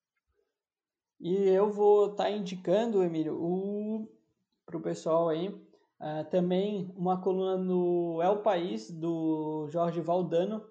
E 1.19 1.35
eu 1.49 1.71
vou 1.73 2.11
estar 2.11 2.25
tá 2.25 2.31
indicando, 2.31 3.03
Emílio, 3.03 3.43
o, 3.43 4.07
para 4.67 4.77
o 4.77 4.83
pessoal 4.83 5.31
aí, 5.31 5.49
uh, 5.49 6.29
também 6.31 6.93
uma 6.95 7.19
coluna 7.19 7.57
no 7.57 8.21
El 8.21 8.43
País, 8.43 8.91
do 8.91 9.67
Jorge 9.71 10.03
Valdano, 10.03 10.63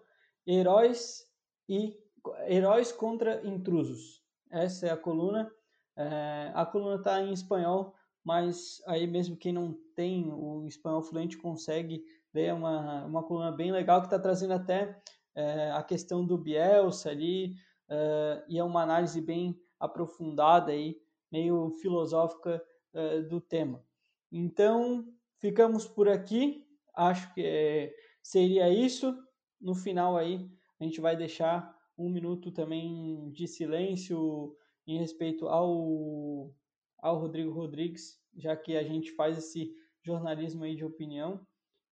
Heróis 0.45 1.23
e 1.67 2.02
Heróis 2.47 2.91
contra 2.91 3.45
Intrusos. 3.45 4.23
Essa 4.49 4.87
é 4.87 4.89
a 4.91 4.97
coluna. 4.97 5.51
Uh, 5.97 6.51
a 6.53 6.65
coluna 6.65 6.95
está 6.95 7.21
em 7.21 7.33
espanhol, 7.33 7.93
mas 8.23 8.81
aí 8.87 9.05
mesmo 9.07 9.37
quem 9.37 9.53
não 9.53 9.77
tem 9.95 10.31
o 10.31 10.65
espanhol 10.65 11.01
fluente 11.01 11.37
consegue 11.37 12.03
ler 12.33 12.53
uma, 12.53 13.05
uma 13.05 13.23
coluna 13.23 13.51
bem 13.51 13.71
legal 13.71 14.01
que 14.01 14.07
está 14.07 14.17
trazendo 14.17 14.53
até 14.53 15.01
uh, 15.35 15.75
a 15.75 15.83
questão 15.83 16.25
do 16.25 16.37
Bielsa 16.37 17.09
ali, 17.09 17.55
e 18.47 18.57
é 18.57 18.63
uma 18.63 18.81
análise 18.81 19.21
bem 19.21 19.55
aprofundada 19.79 20.71
aí, 20.71 20.97
meio 21.31 21.69
filosófica 21.81 22.63
uh, 22.93 23.21
do 23.27 23.39
tema. 23.39 23.83
Então, 24.31 25.05
ficamos 25.39 25.85
por 25.85 26.09
aqui. 26.09 26.65
Acho 26.95 27.31
que 27.33 27.41
é, 27.45 27.93
seria 28.21 28.69
isso. 28.69 29.15
No 29.61 29.75
final 29.75 30.17
aí, 30.17 30.49
a 30.79 30.83
gente 30.83 30.99
vai 31.01 31.15
deixar 31.15 31.75
um 31.97 32.09
minuto 32.09 32.51
também 32.51 33.31
de 33.31 33.47
silêncio 33.47 34.55
em 34.85 34.97
respeito 34.97 35.47
ao, 35.47 36.53
ao 36.99 37.19
Rodrigo 37.19 37.51
Rodrigues, 37.51 38.19
já 38.35 38.55
que 38.55 38.75
a 38.75 38.83
gente 38.83 39.11
faz 39.11 39.37
esse 39.37 39.73
jornalismo 40.03 40.63
aí 40.63 40.75
de 40.75 40.83
opinião. 40.83 41.45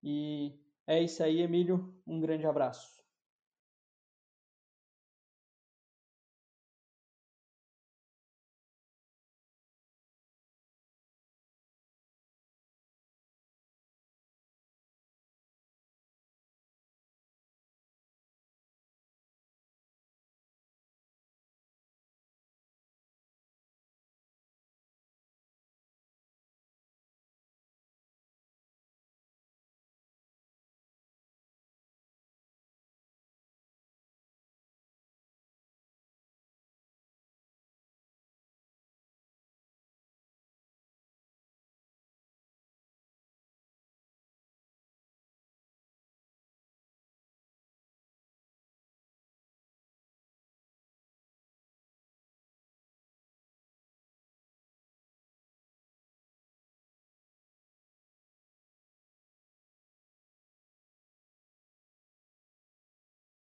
E 0.02 0.58
é 0.86 1.02
isso 1.02 1.22
aí, 1.22 1.40
Emílio. 1.40 1.94
Um 2.06 2.20
grande 2.20 2.46
abraço. 2.46 2.99